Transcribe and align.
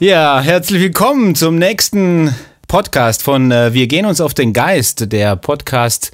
Ja, 0.00 0.40
herzlich 0.40 0.80
willkommen 0.80 1.34
zum 1.34 1.56
nächsten 1.56 2.34
Podcast 2.66 3.22
von 3.22 3.50
äh, 3.52 3.74
Wir 3.74 3.86
gehen 3.86 4.06
uns 4.06 4.22
auf 4.22 4.32
den 4.32 4.54
Geist, 4.54 5.12
der 5.12 5.36
Podcast 5.36 6.10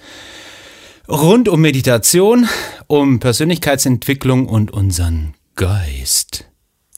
rund 1.08 1.48
um 1.48 1.60
Meditation, 1.60 2.48
um 2.88 3.20
Persönlichkeitsentwicklung 3.20 4.48
und 4.48 4.72
unseren 4.72 5.34
Geist. 5.54 6.46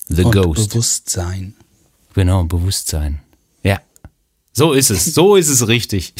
The 0.07 0.25
und 0.25 0.33
Ghost. 0.33 0.71
Bewusstsein. 0.71 1.57
Genau, 2.15 2.45
Bewusstsein. 2.45 3.21
Ja. 3.63 3.83
So 4.55 4.73
ist 4.73 4.89
es. 4.89 5.05
So 5.13 5.37
ist 5.37 5.51
es 5.51 5.69
richtig. 5.69 6.15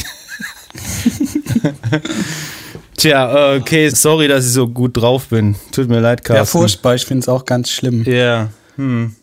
Tja, 2.95 3.55
okay, 3.55 3.89
sorry, 3.89 4.27
dass 4.27 4.45
ich 4.45 4.51
so 4.51 4.67
gut 4.67 4.97
drauf 4.97 5.29
bin. 5.29 5.55
Tut 5.71 5.89
mir 5.89 5.99
leid, 5.99 6.23
Carsten. 6.23 6.37
Ja, 6.37 6.45
furchtbar, 6.45 6.93
ich 6.93 7.07
finde 7.07 7.23
es 7.23 7.27
auch 7.27 7.45
ganz 7.45 7.71
schlimm. 7.71 8.03
Ja, 8.03 8.49
hm. 8.75 9.15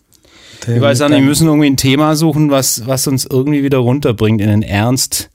Ich 0.62 0.80
weiß 0.80 1.00
auch 1.02 1.08
nicht, 1.08 1.18
wir 1.18 1.24
müssen 1.24 1.46
irgendwie 1.46 1.70
ein 1.70 1.76
Thema 1.76 2.16
suchen, 2.16 2.50
was, 2.50 2.86
was 2.86 3.06
uns 3.06 3.24
irgendwie 3.24 3.62
wieder 3.62 3.78
runterbringt 3.78 4.40
in 4.40 4.48
den 4.48 4.62
Ernst 4.62 5.30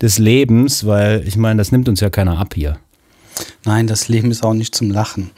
des 0.00 0.18
Lebens, 0.18 0.86
weil 0.86 1.26
ich 1.26 1.36
meine, 1.36 1.58
das 1.58 1.72
nimmt 1.72 1.88
uns 1.88 2.00
ja 2.00 2.10
keiner 2.10 2.38
ab 2.38 2.54
hier. 2.54 2.78
Nein, 3.64 3.86
das 3.86 4.08
Leben 4.08 4.30
ist 4.30 4.44
auch 4.44 4.54
nicht 4.54 4.74
zum 4.74 4.90
Lachen. 4.90 5.30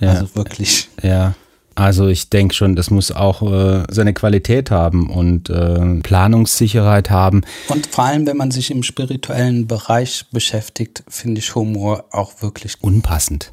Ja. 0.00 0.10
Also 0.10 0.34
wirklich. 0.34 0.88
Ja. 1.02 1.34
Also 1.74 2.08
ich 2.08 2.28
denke 2.28 2.56
schon, 2.56 2.74
das 2.74 2.90
muss 2.90 3.12
auch 3.12 3.40
äh, 3.42 3.84
seine 3.88 4.12
Qualität 4.12 4.72
haben 4.72 5.08
und 5.08 5.48
äh, 5.48 6.00
Planungssicherheit 6.00 7.08
haben. 7.10 7.42
Und 7.68 7.86
vor 7.86 8.04
allem, 8.04 8.26
wenn 8.26 8.36
man 8.36 8.50
sich 8.50 8.72
im 8.72 8.82
spirituellen 8.82 9.68
Bereich 9.68 10.24
beschäftigt, 10.32 11.04
finde 11.06 11.38
ich 11.38 11.54
Humor 11.54 12.06
auch 12.10 12.42
wirklich 12.42 12.82
unpassend. 12.82 13.52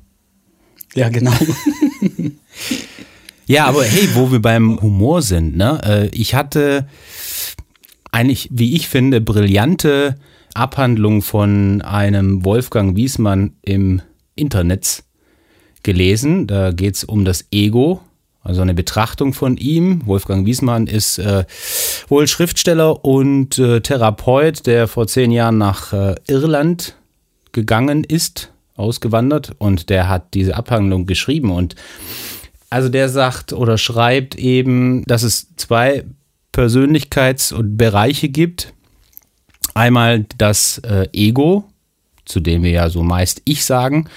Ja, 0.96 1.10
genau. 1.10 1.34
Ja, 3.48 3.66
aber 3.66 3.84
hey, 3.84 4.10
wo 4.14 4.32
wir 4.32 4.42
beim 4.42 4.82
Humor 4.82 5.22
sind, 5.22 5.56
ne? 5.56 5.80
Äh, 5.84 6.08
ich 6.08 6.34
hatte 6.34 6.88
eigentlich, 8.12 8.50
wie 8.52 8.76
ich 8.76 8.88
finde, 8.88 9.22
brillante 9.22 10.16
Abhandlung 10.54 11.22
von 11.22 11.82
einem 11.82 12.46
Wolfgang 12.46 12.96
Wiesmann 12.96 13.54
im 13.62 14.02
Internet 14.36 15.04
gelesen. 15.84 16.48
Da 16.48 16.72
geht 16.72 16.96
es 16.96 17.04
um 17.04 17.26
das 17.26 17.46
Ego, 17.52 18.02
also 18.42 18.62
eine 18.62 18.74
Betrachtung 18.74 19.34
von 19.34 19.58
ihm. 19.58 20.02
Wolfgang 20.06 20.46
Wiesmann 20.46 20.88
ist 20.88 21.20
äh, 21.20 21.46
wohl 22.08 22.28
Schriftsteller 22.28 23.04
und 23.04 23.60
äh, 23.60 23.82
Therapeut, 23.82 24.66
der 24.66 24.88
vor 24.88 25.08
zehn 25.08 25.32
Jahren 25.32 25.58
nach 25.58 25.94
äh, 25.94 26.16
Irland 26.28 26.96
gegangen 27.52 28.04
ist, 28.04 28.52
ausgewandert 28.76 29.54
und 29.58 29.90
der 29.90 30.10
hat 30.10 30.34
diese 30.34 30.56
Abhandlung 30.56 31.06
geschrieben 31.06 31.52
und 31.52 31.76
also 32.70 32.90
der 32.90 33.10
sagt 33.10 33.54
oder 33.54 33.78
schreibt 33.78 34.36
eben, 34.36 35.04
dass 35.06 35.24
es 35.24 35.56
zwei 35.56 36.04
Persönlichkeits- 36.54 37.54
und 37.54 37.78
Bereiche 37.78 38.30
gibt. 38.30 38.74
Einmal 39.74 40.26
das 40.38 40.80
äh, 40.80 41.08
Ego, 41.14 41.66
zu 42.26 42.40
dem 42.40 42.64
wir 42.64 42.72
ja 42.72 42.90
so 42.90 43.04
meist 43.04 43.42
Ich 43.46 43.66
sagen, 43.66 44.10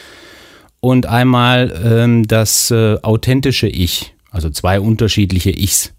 und 0.80 1.06
einmal 1.06 1.72
ähm, 1.84 2.26
das 2.28 2.70
äh, 2.70 2.98
authentische 3.02 3.66
Ich, 3.66 4.14
also 4.30 4.50
zwei 4.50 4.78
unterschiedliche 4.78 5.50
Ichs. 5.50 5.92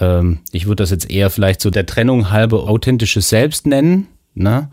Ähm, 0.00 0.38
ich 0.52 0.66
würde 0.66 0.82
das 0.82 0.90
jetzt 0.90 1.10
eher 1.10 1.30
vielleicht 1.30 1.60
so 1.60 1.70
der 1.70 1.86
Trennung 1.86 2.30
halber 2.30 2.68
authentisches 2.68 3.28
Selbst 3.28 3.66
nennen 3.66 4.06
Ne? 4.38 4.68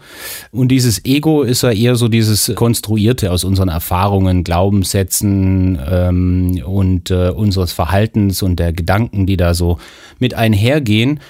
Und 0.52 0.68
dieses 0.68 1.06
Ego 1.06 1.42
ist 1.42 1.64
ja 1.64 1.72
eher 1.72 1.96
so 1.96 2.10
dieses 2.10 2.52
Konstruierte 2.54 3.32
aus 3.32 3.46
unseren 3.46 3.70
Erfahrungen, 3.70 4.44
Glaubenssätzen 4.44 5.80
ähm, 5.90 6.62
und 6.66 7.10
äh, 7.12 7.30
unseres 7.30 7.72
Verhaltens 7.72 8.42
und 8.42 8.58
der 8.58 8.74
Gedanken, 8.74 9.26
die 9.26 9.38
da 9.38 9.54
so 9.54 9.78
mit 10.20 10.34
einhergehen. 10.34 11.22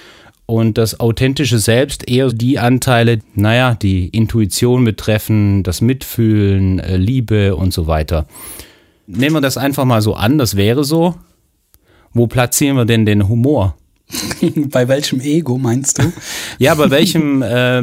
Und 0.46 0.78
das 0.78 0.98
authentische 0.98 1.60
Selbst 1.60 2.08
eher 2.10 2.28
die 2.30 2.58
Anteile, 2.58 3.20
naja, 3.36 3.76
die 3.80 4.08
Intuition 4.08 4.84
betreffen, 4.84 5.62
das 5.62 5.80
Mitfühlen, 5.80 6.80
äh, 6.80 6.96
Liebe 6.96 7.54
und 7.54 7.72
so 7.72 7.86
weiter. 7.86 8.26
Nehmen 9.06 9.36
wir 9.36 9.42
das 9.42 9.56
einfach 9.56 9.84
mal 9.84 10.02
so 10.02 10.14
an, 10.14 10.38
das 10.38 10.56
wäre 10.56 10.82
so. 10.82 11.14
Wo 12.12 12.26
platzieren 12.26 12.76
wir 12.76 12.84
denn 12.84 13.06
den 13.06 13.28
Humor? 13.28 13.76
bei 14.70 14.88
welchem 14.88 15.20
Ego 15.20 15.58
meinst 15.58 15.98
du? 15.98 16.12
ja, 16.58 16.74
bei 16.74 16.90
welchem 16.90 17.42
äh, 17.42 17.82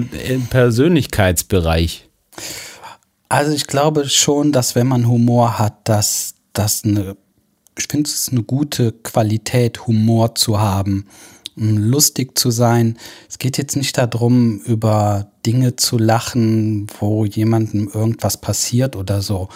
Persönlichkeitsbereich? 0.50 2.10
Also 3.30 3.54
ich 3.54 3.68
glaube 3.68 4.10
schon, 4.10 4.52
dass 4.52 4.76
wenn 4.76 4.88
man 4.88 5.08
Humor 5.08 5.58
hat, 5.58 5.88
dass 5.88 6.36
das 6.54 6.84
eine, 6.84 7.16
ich 7.78 7.88
finde 7.90 8.10
es 8.10 8.30
eine 8.30 8.44
gute 8.44 8.92
Qualität, 8.92 9.88
Humor 9.88 10.36
zu 10.36 10.60
haben, 10.60 11.06
lustig 11.56 12.38
zu 12.38 12.52
sein. 12.52 12.98
Es 13.30 13.38
geht 13.38 13.58
jetzt 13.58 13.76
nicht 13.76 13.98
darum, 13.98 14.60
über 14.62 15.32
Dinge 15.46 15.76
zu 15.76 15.98
lachen, 15.98 16.88
wo 17.00 17.26
jemandem 17.26 17.90
irgendwas 17.94 18.40
passiert 18.40 18.96
oder 18.96 19.22
so. 19.22 19.50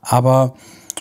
Aber 0.00 0.56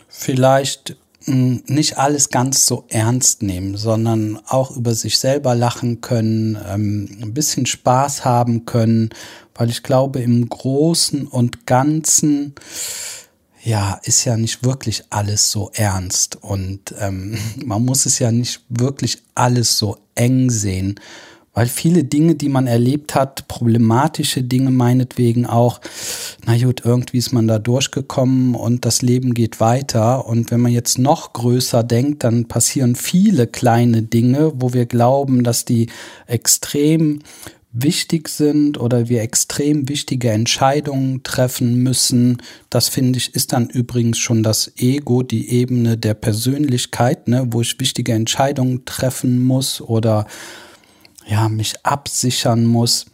vielleicht 0.08 0.98
nicht 1.26 1.98
alles 1.98 2.30
ganz 2.30 2.66
so 2.66 2.86
ernst 2.90 3.44
nehmen, 3.44 3.78
sondern 3.78 4.40
auch 4.48 4.76
über 4.76 4.96
sich 4.96 5.20
selber 5.20 5.56
lachen 5.56 6.02
können, 6.02 6.58
ähm, 6.68 7.18
ein 7.22 7.34
bisschen 7.34 7.66
Spaß 7.66 8.26
haben 8.26 8.66
können, 8.66 9.10
weil 9.54 9.70
ich 9.70 9.84
glaube, 9.84 10.22
im 10.22 10.50
Großen 10.50 11.28
und 11.28 11.68
Ganzen, 11.68 12.56
ja, 13.64 14.00
ist 14.04 14.26
ja 14.26 14.38
nicht 14.38 14.64
wirklich 14.64 15.04
alles 15.12 15.52
so 15.52 15.70
ernst 15.74 16.38
und 16.42 16.96
ähm, 17.00 17.38
man 17.66 17.86
muss 17.86 18.06
es 18.06 18.18
ja 18.20 18.32
nicht 18.32 18.62
wirklich 18.70 19.22
alles 19.36 19.78
so 19.78 19.98
eng 20.16 20.50
sehen. 20.50 21.00
Weil 21.54 21.68
viele 21.68 22.06
Dinge, 22.06 22.36
die 22.36 22.48
man 22.48 22.66
erlebt 22.66 23.14
hat, 23.14 23.50
problematische 23.50 24.42
Dinge 24.42 24.72
meinetwegen 24.72 25.46
auch, 25.46 25.82
na 26.46 26.58
gut, 26.58 26.84
irgendwie 26.86 27.18
ist 27.18 27.34
man 27.34 27.48
da 27.48 27.60
durchgekommen 27.60 28.56
und 28.56 28.86
das 28.86 29.02
Leben 29.02 29.34
geht 29.34 29.60
weiter. 29.60 30.28
Und 30.28 30.50
wenn 30.50 30.62
man 30.62 30.72
jetzt 30.72 30.98
noch 30.98 31.34
größer 31.34 31.84
denkt, 31.84 32.24
dann 32.24 32.48
passieren 32.48 32.96
viele 32.96 33.48
kleine 33.48 34.02
Dinge, 34.02 34.54
wo 34.56 34.72
wir 34.72 34.86
glauben, 34.86 35.44
dass 35.44 35.66
die 35.66 35.88
extrem 36.26 37.20
wichtig 37.74 38.30
sind 38.30 38.80
oder 38.80 39.10
wir 39.10 39.22
extrem 39.22 39.88
wichtige 39.88 40.32
Entscheidungen 40.32 41.24
treffen 41.24 41.76
müssen. 41.84 42.42
Das 42.70 42.90
finde 42.90 43.18
ich 43.18 43.34
ist 43.34 43.54
dann 43.54 43.70
übrigens 43.70 44.18
schon 44.18 44.44
das 44.44 44.72
Ego, 44.78 45.24
die 45.24 45.50
Ebene 45.50 45.98
der 45.98 46.14
Persönlichkeit, 46.14 47.28
ne, 47.28 47.48
wo 47.52 47.62
ich 47.62 47.80
wichtige 47.80 48.14
Entscheidungen 48.14 48.84
treffen 48.86 49.42
muss 49.42 49.82
oder 49.82 50.28
ja, 51.32 51.48
mich 51.48 51.86
absichern 51.86 52.66
muss. 52.66 53.06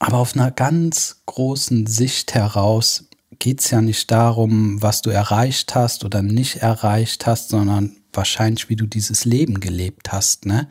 Aber 0.00 0.18
auf 0.18 0.34
einer 0.34 0.50
ganz 0.50 1.22
großen 1.26 1.86
Sicht 1.86 2.34
heraus 2.34 3.04
geht 3.38 3.60
es 3.60 3.70
ja 3.70 3.80
nicht 3.80 4.10
darum, 4.10 4.82
was 4.82 5.02
du 5.02 5.10
erreicht 5.10 5.76
hast 5.76 6.04
oder 6.04 6.22
nicht 6.22 6.56
erreicht 6.56 7.26
hast, 7.26 7.50
sondern 7.50 7.96
wahrscheinlich, 8.12 8.68
wie 8.68 8.76
du 8.76 8.86
dieses 8.86 9.24
Leben 9.24 9.60
gelebt 9.60 10.12
hast, 10.12 10.46
ne? 10.46 10.68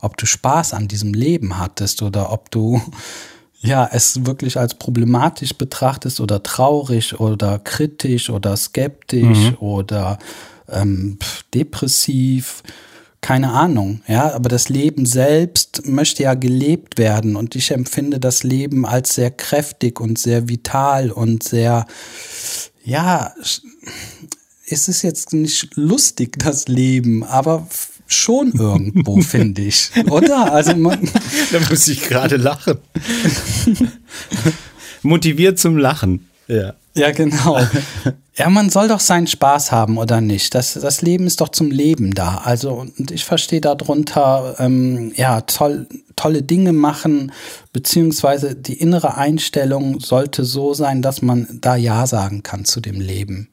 Ob 0.00 0.16
du 0.16 0.24
Spaß 0.24 0.72
an 0.72 0.88
diesem 0.88 1.12
Leben 1.12 1.58
hattest 1.58 2.02
oder 2.02 2.32
ob 2.32 2.50
du 2.50 2.80
ja 3.60 3.88
es 3.92 4.24
wirklich 4.24 4.56
als 4.56 4.74
problematisch 4.74 5.54
betrachtest 5.54 6.20
oder 6.20 6.42
traurig 6.42 7.18
oder 7.18 7.58
kritisch 7.58 8.30
oder 8.30 8.56
skeptisch 8.56 9.50
mhm. 9.50 9.56
oder 9.58 10.18
ähm, 10.68 11.18
depressiv 11.52 12.62
keine 13.20 13.52
Ahnung, 13.52 14.00
ja, 14.08 14.32
aber 14.32 14.48
das 14.48 14.68
Leben 14.68 15.04
selbst 15.04 15.86
möchte 15.86 16.22
ja 16.22 16.34
gelebt 16.34 16.98
werden 16.98 17.36
und 17.36 17.54
ich 17.54 17.70
empfinde 17.70 18.18
das 18.18 18.42
Leben 18.42 18.86
als 18.86 19.14
sehr 19.14 19.30
kräftig 19.30 20.00
und 20.00 20.18
sehr 20.18 20.48
vital 20.48 21.10
und 21.10 21.42
sehr, 21.42 21.86
ja, 22.82 23.34
es 24.66 24.88
ist 24.88 25.02
jetzt 25.02 25.32
nicht 25.32 25.76
lustig, 25.76 26.38
das 26.38 26.68
Leben, 26.68 27.22
aber 27.24 27.66
schon 28.06 28.52
irgendwo, 28.52 29.20
finde 29.20 29.62
ich, 29.62 29.90
oder? 30.08 30.52
Also 30.52 30.74
man 30.76 31.08
da 31.52 31.60
muss 31.68 31.88
ich 31.88 32.02
gerade 32.02 32.36
lachen. 32.36 32.78
Motiviert 35.02 35.58
zum 35.58 35.76
Lachen. 35.76 36.28
Ja. 36.48 36.74
Ja, 36.94 37.10
genau. 37.12 37.60
Ja, 38.36 38.48
man 38.48 38.70
soll 38.70 38.88
doch 38.88 39.00
seinen 39.00 39.26
Spaß 39.26 39.70
haben, 39.70 39.98
oder 39.98 40.22
nicht? 40.22 40.54
Das, 40.54 40.72
das 40.72 41.02
Leben 41.02 41.26
ist 41.26 41.42
doch 41.42 41.50
zum 41.50 41.70
Leben 41.70 42.14
da. 42.14 42.36
Also, 42.38 42.72
und 42.72 43.10
ich 43.10 43.26
verstehe 43.26 43.60
darunter, 43.60 44.56
ähm, 44.58 45.12
ja, 45.14 45.42
toll, 45.42 45.86
tolle 46.16 46.42
Dinge 46.42 46.72
machen, 46.72 47.32
beziehungsweise 47.74 48.54
die 48.54 48.80
innere 48.80 49.18
Einstellung 49.18 50.00
sollte 50.00 50.46
so 50.46 50.72
sein, 50.72 51.02
dass 51.02 51.20
man 51.20 51.58
da 51.60 51.76
Ja 51.76 52.06
sagen 52.06 52.42
kann 52.42 52.64
zu 52.64 52.80
dem 52.80 52.98
Leben. 52.98 53.50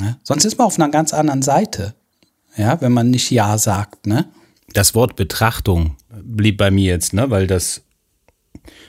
Ne? 0.00 0.16
Sonst 0.22 0.46
ist 0.46 0.56
man 0.56 0.68
auf 0.68 0.78
einer 0.78 0.88
ganz 0.88 1.12
anderen 1.12 1.42
Seite. 1.42 1.94
Ja, 2.56 2.80
wenn 2.80 2.92
man 2.92 3.10
nicht 3.10 3.30
Ja 3.30 3.58
sagt, 3.58 4.06
ne? 4.06 4.26
Das 4.72 4.94
Wort 4.94 5.16
Betrachtung 5.16 5.96
blieb 6.08 6.56
bei 6.56 6.70
mir 6.70 6.92
jetzt, 6.92 7.12
ne, 7.12 7.28
weil 7.28 7.46
das 7.46 7.82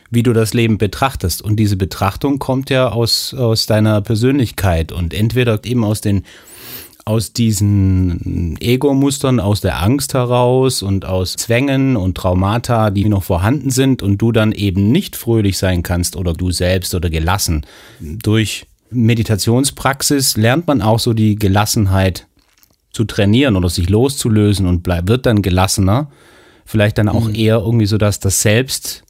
wie 0.09 0.23
du 0.23 0.33
das 0.33 0.53
Leben 0.53 0.77
betrachtest. 0.77 1.41
Und 1.41 1.57
diese 1.57 1.77
Betrachtung 1.77 2.39
kommt 2.39 2.69
ja 2.69 2.89
aus, 2.89 3.33
aus 3.33 3.65
deiner 3.65 4.01
Persönlichkeit 4.01 4.91
und 4.91 5.13
entweder 5.13 5.63
eben 5.65 5.83
aus 5.83 6.01
den 6.01 6.23
aus 7.07 7.33
diesen 7.33 8.59
Ego-Mustern, 8.59 9.39
aus 9.39 9.61
der 9.61 9.79
Angst 9.79 10.15
heraus 10.15 10.81
und 10.81 11.05
aus 11.05 11.35
Zwängen 11.35 11.97
und 11.97 12.17
Traumata, 12.17 12.89
die 12.89 13.05
noch 13.05 13.21
vorhanden 13.21 13.69
sind 13.69 14.01
und 14.01 14.17
du 14.17 14.31
dann 14.31 14.51
eben 14.51 14.91
nicht 14.91 15.15
fröhlich 15.15 15.59
sein 15.59 15.83
kannst 15.83 16.15
oder 16.15 16.33
du 16.33 16.49
selbst 16.49 16.95
oder 16.95 17.11
gelassen. 17.11 17.63
Durch 17.99 18.65
Meditationspraxis 18.89 20.35
lernt 20.35 20.65
man 20.65 20.81
auch 20.81 20.97
so 20.97 21.13
die 21.13 21.35
Gelassenheit 21.35 22.25
zu 22.91 23.03
trainieren 23.03 23.55
oder 23.55 23.69
sich 23.69 23.87
loszulösen 23.87 24.65
und 24.65 24.87
wird 24.87 25.27
dann 25.27 25.43
gelassener. 25.43 26.09
Vielleicht 26.65 26.97
dann 26.97 27.09
auch 27.09 27.27
mhm. 27.27 27.35
eher 27.35 27.57
irgendwie 27.57 27.85
so, 27.85 27.99
dass 27.99 28.19
das 28.19 28.41
Selbst 28.41 29.04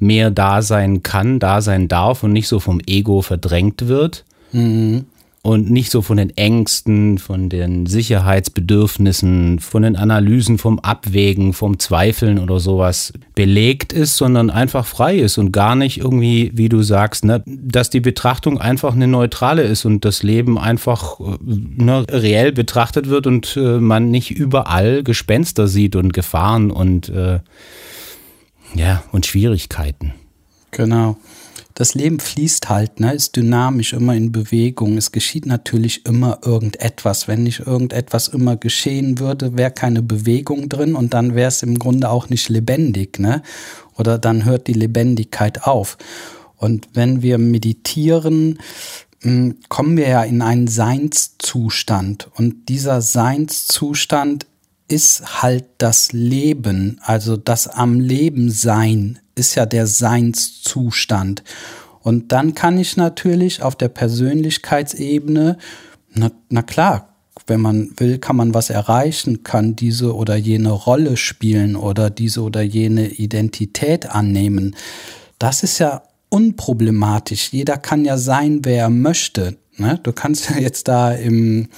mehr 0.00 0.30
da 0.30 0.62
sein 0.62 1.02
kann, 1.02 1.38
da 1.38 1.60
sein 1.60 1.88
darf 1.88 2.22
und 2.22 2.32
nicht 2.32 2.48
so 2.48 2.60
vom 2.60 2.80
Ego 2.86 3.22
verdrängt 3.22 3.88
wird. 3.88 4.24
Mhm 4.52 5.04
und 5.42 5.70
nicht 5.70 5.90
so 5.90 6.02
von 6.02 6.18
den 6.18 6.36
Ängsten, 6.36 7.16
von 7.16 7.48
den 7.48 7.86
Sicherheitsbedürfnissen, 7.86 9.58
von 9.58 9.82
den 9.82 9.96
Analysen, 9.96 10.58
vom 10.58 10.78
Abwägen, 10.80 11.54
vom 11.54 11.78
Zweifeln 11.78 12.38
oder 12.38 12.60
sowas 12.60 13.14
belegt 13.34 13.94
ist, 13.94 14.16
sondern 14.16 14.50
einfach 14.50 14.84
frei 14.84 15.16
ist 15.16 15.38
und 15.38 15.50
gar 15.50 15.76
nicht 15.76 15.98
irgendwie, 15.98 16.50
wie 16.54 16.68
du 16.68 16.82
sagst, 16.82 17.24
ne, 17.24 17.42
dass 17.46 17.88
die 17.88 18.00
Betrachtung 18.00 18.60
einfach 18.60 18.92
eine 18.92 19.06
neutrale 19.06 19.62
ist 19.62 19.86
und 19.86 20.04
das 20.04 20.22
Leben 20.22 20.58
einfach 20.58 21.18
ne, 21.40 22.04
reell 22.10 22.52
betrachtet 22.52 23.08
wird 23.08 23.26
und 23.26 23.56
äh, 23.56 23.78
man 23.78 24.10
nicht 24.10 24.30
überall 24.30 25.02
Gespenster 25.02 25.68
sieht 25.68 25.96
und 25.96 26.12
Gefahren 26.12 26.70
und 26.70 27.08
äh, 27.08 27.38
ja 28.74 29.02
und 29.12 29.26
Schwierigkeiten. 29.26 30.14
Genau 30.70 31.16
das 31.80 31.94
Leben 31.94 32.20
fließt 32.20 32.68
halt, 32.68 33.00
ne, 33.00 33.14
ist 33.14 33.36
dynamisch, 33.36 33.94
immer 33.94 34.14
in 34.14 34.32
Bewegung. 34.32 34.98
Es 34.98 35.12
geschieht 35.12 35.46
natürlich 35.46 36.04
immer 36.04 36.40
irgendetwas. 36.44 37.26
Wenn 37.26 37.44
nicht 37.44 37.60
irgendetwas 37.60 38.28
immer 38.28 38.58
geschehen 38.58 39.18
würde, 39.18 39.56
wäre 39.56 39.70
keine 39.70 40.02
Bewegung 40.02 40.68
drin 40.68 40.94
und 40.94 41.14
dann 41.14 41.34
wäre 41.34 41.48
es 41.48 41.62
im 41.62 41.78
Grunde 41.78 42.10
auch 42.10 42.28
nicht 42.28 42.50
lebendig, 42.50 43.18
ne? 43.18 43.42
Oder 43.96 44.18
dann 44.18 44.44
hört 44.44 44.66
die 44.66 44.74
Lebendigkeit 44.74 45.64
auf. 45.64 45.96
Und 46.58 46.86
wenn 46.92 47.22
wir 47.22 47.38
meditieren, 47.38 48.58
hm, 49.22 49.56
kommen 49.70 49.96
wir 49.96 50.08
ja 50.08 50.22
in 50.22 50.42
einen 50.42 50.68
Seinszustand. 50.68 52.28
Und 52.34 52.68
dieser 52.68 53.00
Seinszustand 53.00 54.46
ist 54.90 55.42
halt 55.42 55.64
das 55.78 56.12
Leben, 56.12 57.00
also 57.02 57.36
das 57.36 57.68
am 57.68 58.00
Leben 58.00 58.50
sein 58.50 59.20
ist 59.34 59.54
ja 59.54 59.64
der 59.64 59.86
Seinszustand. 59.86 61.42
Und 62.00 62.32
dann 62.32 62.54
kann 62.54 62.76
ich 62.78 62.96
natürlich 62.96 63.62
auf 63.62 63.76
der 63.76 63.88
Persönlichkeitsebene, 63.88 65.58
na, 66.12 66.30
na 66.48 66.62
klar, 66.62 67.14
wenn 67.46 67.60
man 67.60 67.90
will, 67.96 68.18
kann 68.18 68.36
man 68.36 68.52
was 68.54 68.70
erreichen, 68.70 69.44
kann 69.44 69.76
diese 69.76 70.14
oder 70.14 70.36
jene 70.36 70.70
Rolle 70.70 71.16
spielen 71.16 71.76
oder 71.76 72.10
diese 72.10 72.42
oder 72.42 72.62
jene 72.62 73.08
Identität 73.08 74.10
annehmen. 74.10 74.76
Das 75.38 75.62
ist 75.62 75.78
ja 75.78 76.02
unproblematisch. 76.28 77.52
Jeder 77.52 77.76
kann 77.76 78.04
ja 78.04 78.18
sein, 78.18 78.60
wer 78.64 78.84
er 78.84 78.90
möchte. 78.90 79.56
Ne? 79.76 79.98
Du 80.02 80.12
kannst 80.12 80.50
ja 80.50 80.58
jetzt 80.58 80.88
da 80.88 81.12
im 81.12 81.68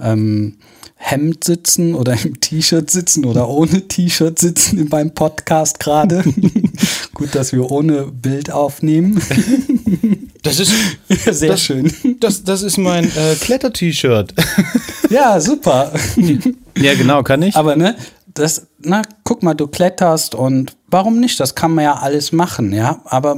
ähm, 0.00 0.56
Hemd 1.06 1.44
sitzen 1.44 1.94
oder 1.94 2.16
im 2.24 2.40
T-Shirt 2.40 2.90
sitzen 2.90 3.26
oder 3.26 3.46
ohne 3.50 3.86
T-Shirt 3.88 4.38
sitzen 4.38 4.88
beim 4.88 5.12
Podcast 5.12 5.78
gerade. 5.78 6.24
Gut, 7.14 7.34
dass 7.34 7.52
wir 7.52 7.70
ohne 7.70 8.06
Bild 8.06 8.50
aufnehmen. 8.50 9.20
Das 10.42 10.58
ist 10.60 10.72
sehr 11.30 11.50
das, 11.50 11.60
schön. 11.60 11.92
Das, 12.20 12.42
das 12.42 12.62
ist 12.62 12.78
mein 12.78 13.04
äh, 13.04 13.34
Kletter-T-Shirt. 13.38 14.34
Ja, 15.10 15.38
super. 15.38 15.92
Ja, 16.76 16.94
genau, 16.94 17.22
kann 17.22 17.42
ich. 17.42 17.54
Aber 17.54 17.76
ne, 17.76 17.94
das, 18.32 18.66
na, 18.80 19.02
guck 19.22 19.42
mal, 19.42 19.54
du 19.54 19.68
kletterst 19.68 20.34
und 20.34 20.74
warum 20.88 21.20
nicht? 21.20 21.38
Das 21.38 21.54
kann 21.54 21.72
man 21.72 21.84
ja 21.84 21.96
alles 21.96 22.32
machen, 22.32 22.72
ja. 22.72 23.00
Aber 23.04 23.36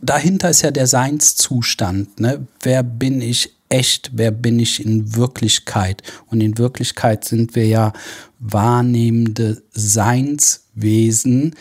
dahinter 0.00 0.50
ist 0.50 0.62
ja 0.62 0.70
der 0.70 0.86
Seinszustand, 0.86 2.20
ne? 2.20 2.46
Wer 2.60 2.82
bin 2.82 3.22
ich 3.22 3.56
echt, 3.72 4.10
wer 4.14 4.30
bin 4.30 4.58
ich 4.58 4.84
in 4.84 5.16
Wirklichkeit. 5.16 6.02
Und 6.26 6.42
in 6.42 6.58
Wirklichkeit 6.58 7.24
sind 7.24 7.54
wir 7.54 7.66
ja 7.66 7.92
wahrnehmende 8.38 9.62
Seinswesen, 9.72 11.54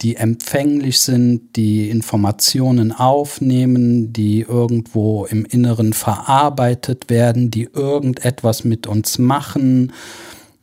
die 0.00 0.16
empfänglich 0.16 1.00
sind, 1.00 1.56
die 1.56 1.90
Informationen 1.90 2.92
aufnehmen, 2.92 4.12
die 4.12 4.40
irgendwo 4.40 5.26
im 5.26 5.44
Inneren 5.44 5.92
verarbeitet 5.92 7.10
werden, 7.10 7.50
die 7.50 7.64
irgendetwas 7.64 8.64
mit 8.64 8.86
uns 8.86 9.18
machen. 9.18 9.92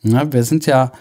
Ja, 0.02 0.32
wir 0.34 0.44
sind 0.44 0.66
ja 0.66 0.92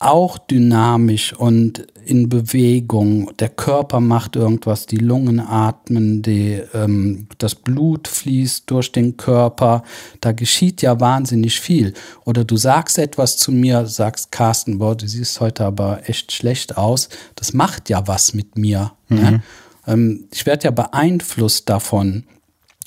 auch 0.00 0.38
dynamisch 0.38 1.34
und 1.34 1.86
in 2.06 2.30
Bewegung. 2.30 3.30
Der 3.38 3.50
Körper 3.50 4.00
macht 4.00 4.34
irgendwas, 4.34 4.86
die 4.86 4.96
Lungen 4.96 5.40
atmen, 5.40 6.22
die, 6.22 6.60
ähm, 6.72 7.28
das 7.36 7.54
Blut 7.54 8.08
fließt 8.08 8.68
durch 8.70 8.92
den 8.92 9.18
Körper. 9.18 9.84
Da 10.22 10.32
geschieht 10.32 10.80
ja 10.80 10.98
wahnsinnig 10.98 11.60
viel. 11.60 11.92
Oder 12.24 12.44
du 12.44 12.56
sagst 12.56 12.98
etwas 12.98 13.36
zu 13.36 13.52
mir, 13.52 13.86
sagst 13.86 14.32
Carsten, 14.32 14.78
boah, 14.78 14.96
du 14.96 15.06
siehst 15.06 15.38
heute 15.38 15.66
aber 15.66 16.08
echt 16.08 16.32
schlecht 16.32 16.78
aus. 16.78 17.10
Das 17.36 17.52
macht 17.52 17.90
ja 17.90 18.08
was 18.08 18.32
mit 18.32 18.56
mir. 18.56 18.92
Ne? 19.08 19.16
Mhm. 19.16 19.22
Ne? 19.22 19.42
Ähm, 19.86 20.28
ich 20.32 20.46
werde 20.46 20.64
ja 20.64 20.70
beeinflusst 20.70 21.68
davon. 21.68 22.24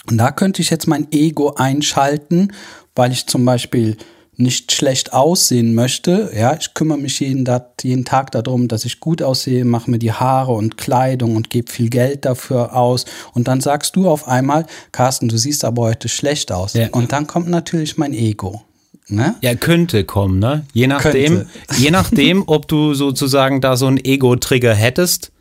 Und 0.10 0.18
da 0.18 0.32
könnte 0.32 0.64
ich 0.64 0.72
jetzt 0.72 0.88
mein 0.88 1.08
Ego 1.12 1.54
einschalten, 1.54 2.52
weil 2.96 3.12
ich 3.12 3.28
zum 3.28 3.46
Beispiel 3.46 3.98
nicht 4.36 4.72
schlecht 4.72 5.14
aussehen 5.14 5.76
möchte, 5.76 6.32
ja, 6.36 6.56
ich 6.60 6.74
kümmere 6.74 6.98
mich 6.98 7.20
jeden, 7.20 7.48
jeden 7.84 8.06
Tag 8.06 8.32
darum, 8.32 8.68
dass 8.68 8.86
ich 8.86 9.00
gut 9.00 9.22
aussehe, 9.22 9.64
mache 9.66 9.92
mir 9.92 10.00
die 10.00 10.12
Haare 10.12 10.54
und 10.54 10.78
Kleidung 10.78 11.36
und 11.36 11.50
gebe 11.50 11.72
viel 11.72 11.90
Geld 11.90 12.26
dafür 12.26 12.76
aus. 12.76 13.06
Und 13.34 13.48
dann 13.48 13.62
sagst 13.62 13.96
du 13.96 14.10
auf 14.10 14.28
einmal, 14.28 14.66
Carsten, 14.92 15.30
du 15.30 15.38
siehst 15.38 15.64
aber 15.64 15.84
heute 15.84 16.10
schlecht 16.10 16.52
aus. 16.52 16.74
Ja. 16.74 16.90
Und 16.92 17.12
dann 17.12 17.28
kommt 17.28 17.50
natürlich 17.50 17.98
mein 17.98 18.14
Ego. 18.14 18.64
Ne? 19.08 19.36
Ja, 19.42 19.54
könnte 19.54 20.06
kommen, 20.06 20.40
ne? 20.40 20.66
Je 20.74 20.88
nachdem, 20.88 21.46
je 21.78 21.92
nachdem, 21.92 22.44
ob 22.48 22.68
du 22.68 22.94
sozusagen 22.94 23.60
da 23.62 23.76
so 23.76 23.86
einen 23.86 24.04
Ego-Trigger 24.04 24.74
hättest, 24.74 25.32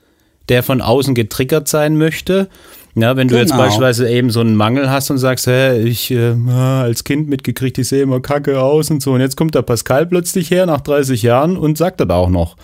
der 0.49 0.63
von 0.63 0.81
außen 0.81 1.15
getriggert 1.15 1.69
sein 1.69 1.97
möchte 1.97 2.49
ja, 2.95 3.17
wenn 3.17 3.29
du 3.29 3.35
genau. 3.35 3.43
jetzt 3.43 3.57
beispielsweise 3.57 4.11
eben 4.11 4.31
so 4.31 4.41
einen 4.41 4.55
Mangel 4.55 4.91
hast 4.91 5.11
und 5.11 5.19
sagst, 5.19 5.47
hä, 5.47 5.81
ich 5.81 6.11
äh, 6.11 6.35
als 6.51 7.05
Kind 7.05 7.29
mitgekriegt, 7.29 7.79
ich 7.79 7.89
sehe 7.89 8.03
immer 8.03 8.21
kacke 8.21 8.61
aus 8.61 8.91
und 8.91 9.03
so, 9.03 9.13
und 9.13 9.21
jetzt 9.21 9.37
kommt 9.37 9.55
der 9.55 9.63
Pascal 9.63 10.07
plötzlich 10.07 10.51
her 10.51 10.67
nach 10.67 10.81
30 10.83 11.23
Jahren 11.23 11.57
und 11.57 11.79
sagt 11.79 12.01
das 12.01 12.11
auch 12.11 12.29
noch. 12.29 12.57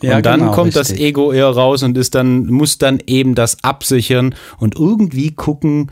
Ja, 0.00 0.16
und 0.16 0.26
dann 0.26 0.40
genau, 0.40 0.52
kommt 0.52 0.76
richtig. 0.76 0.96
das 0.96 1.00
Ego 1.00 1.32
eher 1.32 1.48
raus 1.48 1.82
und 1.82 1.98
ist 1.98 2.14
dann, 2.14 2.46
muss 2.46 2.78
dann 2.78 3.00
eben 3.06 3.34
das 3.34 3.62
absichern 3.62 4.34
und 4.58 4.76
irgendwie 4.76 5.32
gucken, 5.32 5.90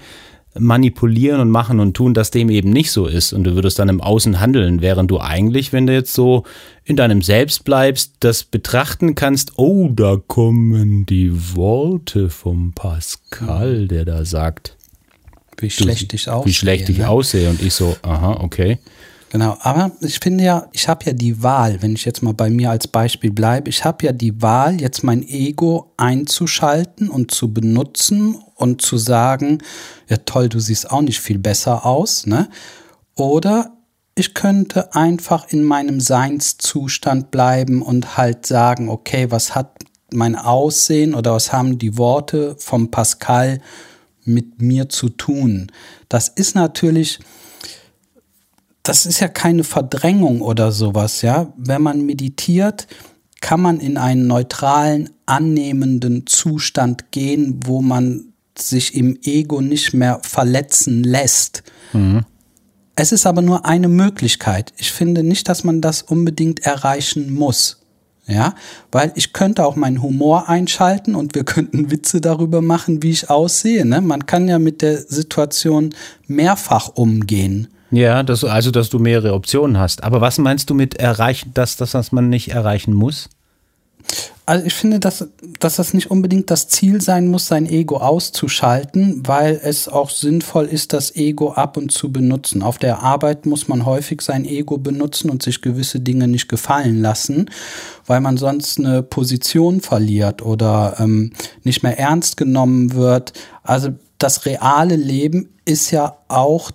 manipulieren 0.59 1.41
und 1.41 1.51
machen 1.51 1.81
und 1.81 1.95
tun, 1.95 2.15
dass 2.15 2.31
dem 2.31 2.51
eben 2.51 2.71
nicht 2.71 2.91
so 2.91 3.07
ist 3.07 3.33
und 3.33 3.45
du 3.45 3.55
würdest 3.55 3.79
dann 3.79 3.89
im 3.89 4.01
Außen 4.01 4.41
handeln, 4.41 4.81
während 4.81 5.11
du 5.11 5.21
eigentlich, 5.21 5.73
wenn 5.73 5.87
du 5.87 5.93
jetzt 5.93 6.15
so 6.15 6.45
in 6.85 6.97
deinem 6.97 7.23
Selbst 7.23 7.65
bleibst, 7.65 8.15
das 8.21 8.45
betrachten 8.45 9.15
kannst, 9.15 9.53
oh, 9.57 9.89
da 9.93 10.21
kommen 10.27 11.07
die 11.07 11.57
Worte 11.57 12.31
vom 12.31 12.73
Pascal, 12.73 13.89
der 13.89 14.05
da 14.05 14.25
sagt, 14.25 14.77
wie 15.59 15.71
schlecht 15.71 16.13
ich 16.13 16.29
aussehe. 16.29 16.47
Wie 16.47 16.55
schlecht 16.55 16.89
ich 16.89 16.99
ne? 16.99 17.09
aussehe 17.09 17.51
und 17.51 17.63
ich 17.63 17.75
so, 17.75 17.97
aha, 18.03 18.41
okay. 18.41 18.79
Genau, 19.37 19.59
aber 19.61 19.93
ich 20.01 20.19
finde 20.19 20.45
ja, 20.45 20.67
ich 20.73 20.89
habe 20.89 21.05
ja 21.05 21.13
die 21.13 21.43
Wahl, 21.43 21.83
wenn 21.83 21.93
ich 21.93 22.07
jetzt 22.07 22.23
mal 22.23 22.33
bei 22.33 22.49
mir 22.49 22.71
als 22.71 22.89
Beispiel 22.89 23.31
bleibe, 23.31 23.69
ich 23.69 23.85
habe 23.85 24.07
ja 24.07 24.13
die 24.13 24.41
Wahl, 24.41 24.81
jetzt 24.81 25.05
mein 25.05 25.23
Ego 25.23 25.93
einzuschalten 25.99 27.11
und 27.11 27.33
zu 27.33 27.53
benutzen 27.53 28.39
und 28.55 28.81
zu 28.81 28.97
sagen, 28.97 29.59
ja 30.09 30.17
toll, 30.25 30.49
du 30.49 30.59
siehst 30.59 30.91
auch 30.91 31.03
nicht 31.03 31.21
viel 31.21 31.37
besser 31.37 31.85
aus, 31.85 32.27
ne? 32.27 32.49
Oder 33.15 33.77
ich 34.15 34.33
könnte 34.33 34.95
einfach 34.95 35.49
in 35.49 35.65
meinem 35.65 36.01
Seinszustand 36.01 37.31
bleiben 37.31 37.83
und 37.83 38.17
halt 38.17 38.47
sagen, 38.47 38.89
okay, 38.89 39.31
was 39.31 39.55
hat 39.55 39.85
mein 40.15 40.35
Aussehen 40.35 41.15
oder 41.15 41.35
was 41.35 41.53
haben 41.53 41.77
die 41.77 41.99
Worte 41.99 42.57
vom 42.59 42.91
Pascal 42.91 43.61
mit 44.25 44.63
mir 44.63 44.89
zu 44.89 45.11
tun? 45.11 45.71
Das 46.09 46.29
ist 46.29 46.55
natürlich 46.55 47.21
das 48.89 49.05
ist 49.05 49.21
ja 49.21 49.29
keine 49.29 49.65
Verdrängung 49.65 50.41
oder 50.41 50.71
sowas, 50.71 51.23
ja. 51.23 51.53
Wenn 51.57 51.83
man 51.83 52.07
meditiert, 52.07 52.87
kann 53.41 53.61
man 53.61 53.81
in 53.81 53.97
einen 53.97 54.27
neutralen, 54.27 55.11
annehmenden 55.27 56.27
Zustand 56.27 57.11
gehen, 57.11 57.61
wo 57.65 57.83
man 57.83 58.33
sich 58.57 58.95
im 58.95 59.19
Ego 59.23 59.61
nicht 59.61 59.93
mehr 59.93 60.21
verletzen 60.23 61.03
lässt. 61.03 61.63
Mhm. 61.93 62.25
Es 62.95 63.13
ist 63.13 63.27
aber 63.27 63.43
nur 63.43 63.67
eine 63.67 63.89
Möglichkeit. 63.89 64.73
Ich 64.79 64.93
finde 64.93 65.23
nicht, 65.23 65.49
dass 65.49 65.65
man 65.65 65.81
das 65.81 66.03
unbedingt 66.03 66.61
erreichen 66.61 67.35
muss. 67.35 67.83
Ja, 68.29 68.57
weil 68.91 69.13
ich 69.15 69.33
könnte 69.33 69.65
auch 69.65 69.77
meinen 69.77 70.03
Humor 70.03 70.49
einschalten 70.49 71.15
und 71.15 71.35
wir 71.35 71.45
könnten 71.45 71.91
Witze 71.91 72.21
darüber 72.21 72.63
machen, 72.63 73.03
wie 73.03 73.11
ich 73.11 73.31
aussehe. 73.31 73.85
Ne? 73.85 74.01
Man 74.01 74.27
kann 74.27 74.49
ja 74.49 74.59
mit 74.59 74.81
der 74.83 75.01
Situation 75.01 75.95
mehrfach 76.27 76.89
umgehen. 76.95 77.69
Ja, 77.91 78.23
das, 78.23 78.45
also 78.45 78.71
dass 78.71 78.91
du 78.91 78.99
mehrere 78.99 79.33
Optionen 79.33 79.79
hast. 79.79 80.03
Aber 80.03 80.21
was 80.21 80.39
meinst 80.39 80.71
du 80.71 80.75
mit 80.75 80.97
erreichen, 80.97 81.53
dass 81.55 81.77
das, 81.77 81.95
was 81.95 82.13
man 82.13 82.29
nicht 82.29 82.51
erreichen 82.51 82.93
muss? 82.93 83.29
Also 84.49 84.65
ich 84.65 84.75
finde, 84.75 85.01
dass, 85.01 85.27
dass 85.59 85.75
das 85.75 85.93
nicht 85.93 86.09
unbedingt 86.09 86.53
das 86.53 86.69
Ziel 86.69 87.01
sein 87.01 87.27
muss, 87.27 87.49
sein 87.49 87.67
Ego 87.67 87.97
auszuschalten, 87.97 89.23
weil 89.27 89.61
es 89.61 89.89
auch 89.89 90.09
sinnvoll 90.09 90.67
ist, 90.67 90.93
das 90.93 91.17
Ego 91.17 91.53
ab 91.53 91.77
und 91.77 91.91
zu 91.91 92.13
benutzen. 92.13 92.63
Auf 92.63 92.79
der 92.79 93.03
Arbeit 93.03 93.45
muss 93.45 93.67
man 93.67 93.85
häufig 93.85 94.21
sein 94.21 94.45
Ego 94.45 94.79
benutzen 94.79 95.31
und 95.31 95.43
sich 95.43 95.63
gewisse 95.63 95.99
Dinge 95.99 96.29
nicht 96.29 96.49
gefallen 96.49 97.03
lassen, 97.03 97.51
weil 98.07 98.21
man 98.21 98.37
sonst 98.37 98.79
eine 98.79 99.03
Position 99.03 99.81
verliert 99.81 100.43
oder 100.43 100.95
ähm, 101.01 101.33
nicht 101.65 101.83
mehr 101.83 101.99
ernst 101.99 102.37
genommen 102.37 102.95
wird. 102.95 103.33
Also 103.65 103.89
das 104.19 104.47
reale 104.47 104.95
Leben 104.95 105.49
ist 105.65 105.91
ja 105.91 106.19
auch 106.29 106.71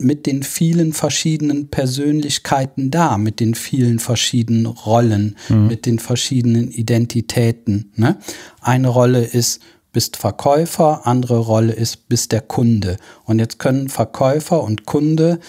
mit 0.00 0.26
den 0.26 0.42
vielen 0.42 0.92
verschiedenen 0.92 1.68
Persönlichkeiten 1.68 2.90
da, 2.90 3.18
mit 3.18 3.40
den 3.40 3.54
vielen 3.54 3.98
verschiedenen 3.98 4.66
Rollen, 4.66 5.36
mhm. 5.48 5.66
mit 5.66 5.86
den 5.86 5.98
verschiedenen 5.98 6.70
Identitäten. 6.70 7.92
Ne? 7.96 8.16
Eine 8.60 8.88
Rolle 8.88 9.24
ist, 9.24 9.60
bist 9.92 10.16
Verkäufer, 10.16 11.06
andere 11.06 11.38
Rolle 11.38 11.72
ist, 11.72 12.08
bist 12.08 12.32
der 12.32 12.40
Kunde. 12.40 12.96
Und 13.24 13.38
jetzt 13.38 13.58
können 13.58 13.88
Verkäufer 13.88 14.62
und 14.62 14.86
Kunde 14.86 15.40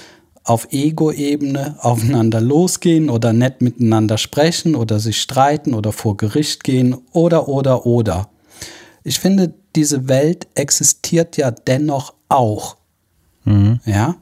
auf 0.44 0.68
Ego-Ebene 0.72 1.76
aufeinander 1.82 2.42
losgehen 2.42 3.10
oder 3.10 3.34
nett 3.34 3.62
miteinander 3.62 4.18
sprechen 4.18 4.76
oder 4.76 5.00
sich 5.00 5.22
streiten 5.22 5.74
oder 5.74 5.92
vor 5.92 6.18
Gericht 6.18 6.64
gehen 6.64 6.98
oder, 7.12 7.48
oder, 7.48 7.86
oder. 7.86 8.30
Ich 9.04 9.20
finde, 9.20 9.54
diese 9.76 10.08
Welt 10.08 10.48
existiert 10.56 11.38
ja 11.38 11.52
dennoch 11.52 12.14
auch. 12.30 12.78
Mhm. 13.44 13.80
Ja. 13.86 14.16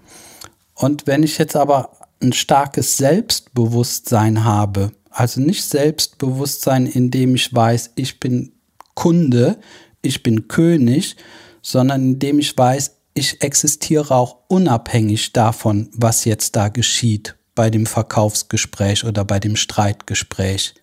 Und 0.79 1.07
wenn 1.07 1.24
ich 1.24 1.38
jetzt 1.38 1.57
aber 1.57 1.91
ein 2.21 2.31
starkes 2.31 2.95
Selbstbewusstsein 2.95 4.45
habe, 4.45 4.91
also 5.09 5.41
nicht 5.41 5.65
Selbstbewusstsein, 5.65 6.86
indem 6.86 7.36
ich 7.36 7.53
weiß, 7.53 7.91
ich 7.95 8.19
bin 8.21 8.53
Kunde, 8.95 9.59
ich 10.01 10.24
bin 10.24 10.48
König, 10.48 11.17
sondern 11.62 12.01
indem 12.01 12.39
ich 12.39 12.57
weiß, 12.57 12.95
ich 13.13 13.41
existiere 13.41 14.15
auch 14.15 14.38
unabhängig 14.48 15.33
davon, 15.33 15.89
was 15.93 16.24
jetzt 16.24 16.55
da 16.55 16.69
geschieht 16.69 17.36
bei 17.55 17.69
dem 17.69 17.86
Verkaufsgespräch 17.86 19.03
oder 19.03 19.25
bei 19.25 19.41
dem 19.41 19.57
Streitgespräch. 19.57 20.75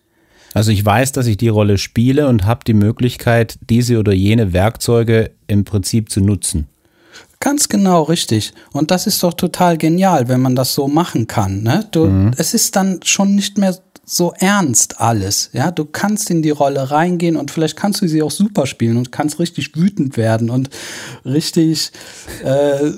Also 0.53 0.71
ich 0.71 0.85
weiß, 0.85 1.11
dass 1.11 1.25
ich 1.25 1.37
die 1.37 1.47
Rolle 1.47 1.79
spiele 1.79 2.27
und 2.27 2.45
habe 2.45 2.63
die 2.67 2.73
Möglichkeit, 2.73 3.57
diese 3.67 3.97
oder 3.97 4.13
jene 4.13 4.53
Werkzeuge 4.53 5.31
im 5.47 5.65
Prinzip 5.65 6.11
zu 6.11 6.21
nutzen. 6.21 6.67
Ganz 7.39 7.69
genau, 7.69 8.03
richtig. 8.03 8.53
Und 8.71 8.89
das 8.89 9.05
ist 9.05 9.21
doch 9.21 9.33
total 9.33 9.77
genial, 9.77 10.27
wenn 10.27 10.41
man 10.41 10.55
das 10.55 10.73
so 10.73 10.87
machen 10.87 11.27
kann. 11.27 11.61
Ne? 11.61 11.87
Du, 11.91 12.05
mhm. 12.05 12.31
Es 12.37 12.53
ist 12.53 12.75
dann 12.75 12.99
schon 13.03 13.35
nicht 13.35 13.57
mehr 13.57 13.77
so 14.09 14.33
ernst 14.39 15.01
alles. 15.01 15.49
Ja, 15.51 15.69
du 15.69 15.83
kannst 15.83 16.31
in 16.31 16.41
die 16.41 16.49
Rolle 16.49 16.89
reingehen 16.89 17.35
und 17.35 17.51
vielleicht 17.51 17.75
kannst 17.75 18.01
du 18.01 18.07
sie 18.07 18.23
auch 18.23 18.31
super 18.31 18.65
spielen 18.65 18.95
und 18.95 19.11
kannst 19.11 19.37
richtig 19.37 19.75
wütend 19.75 20.15
werden 20.15 20.49
und 20.49 20.69
richtig, 21.25 21.91
äh, 22.43 22.91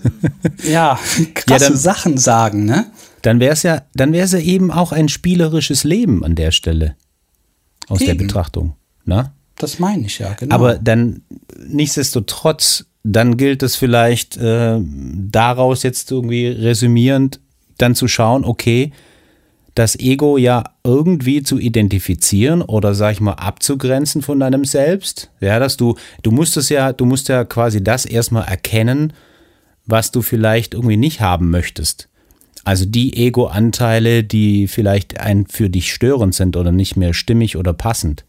ja, 0.69 0.99
krasse 1.33 1.63
ja, 1.63 1.69
dann, 1.69 1.77
Sachen 1.77 2.17
sagen. 2.17 2.65
Ne? 2.65 2.85
Dann 3.23 3.39
wäre 3.39 3.53
es 3.53 3.63
ja, 3.63 3.81
dann 3.95 4.13
wäre 4.13 4.25
es 4.25 4.33
ja 4.33 4.39
eben 4.39 4.71
auch 4.71 4.91
ein 4.91 5.09
spielerisches 5.09 5.83
Leben 5.83 6.23
an 6.23 6.35
der 6.35 6.51
Stelle 6.51 6.95
aus 7.87 8.01
eben. 8.01 8.17
der 8.17 8.25
Betrachtung. 8.25 8.75
Ne? 9.03 9.31
Das 9.57 9.79
meine 9.79 10.05
ich 10.05 10.19
ja, 10.19 10.33
genau. 10.33 10.53
Aber 10.53 10.75
dann 10.75 11.23
nichtsdestotrotz 11.57 12.85
dann 13.03 13.37
gilt 13.37 13.63
es 13.63 13.75
vielleicht 13.75 14.37
äh, 14.37 14.79
daraus 14.81 15.83
jetzt 15.83 16.11
irgendwie 16.11 16.47
resümierend 16.47 17.39
dann 17.77 17.95
zu 17.95 18.07
schauen, 18.07 18.43
okay, 18.43 18.91
das 19.75 19.97
Ego 19.97 20.37
ja 20.37 20.73
irgendwie 20.83 21.41
zu 21.41 21.57
identifizieren 21.57 22.61
oder 22.61 22.93
sag 22.93 23.13
ich 23.13 23.21
mal 23.21 23.33
abzugrenzen 23.33 24.21
von 24.21 24.39
deinem 24.39 24.65
Selbst. 24.65 25.31
Ja, 25.39 25.59
dass 25.59 25.77
du, 25.77 25.95
du 26.21 26.31
musst 26.31 26.57
es 26.57 26.67
ja, 26.67 26.91
du 26.91 27.05
musst 27.05 27.29
ja 27.29 27.45
quasi 27.45 27.81
das 27.81 28.05
erstmal 28.05 28.45
erkennen, 28.45 29.13
was 29.85 30.11
du 30.11 30.21
vielleicht 30.21 30.73
irgendwie 30.73 30.97
nicht 30.97 31.21
haben 31.21 31.49
möchtest. 31.49 32.09
Also 32.65 32.85
die 32.85 33.15
Ego-Anteile, 33.15 34.23
die 34.23 34.67
vielleicht 34.67 35.19
ein 35.19 35.47
für 35.47 35.69
dich 35.69 35.93
störend 35.93 36.35
sind 36.35 36.57
oder 36.57 36.71
nicht 36.71 36.97
mehr 36.97 37.13
stimmig 37.13 37.55
oder 37.55 37.73
passend. 37.73 38.25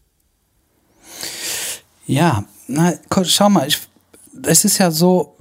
Ja, 2.07 2.45
na, 2.67 2.93
schau 3.23 3.49
mal, 3.49 3.67
ich 3.67 3.79
es 4.45 4.65
ist 4.65 4.77
ja 4.77 4.91
so, 4.91 5.37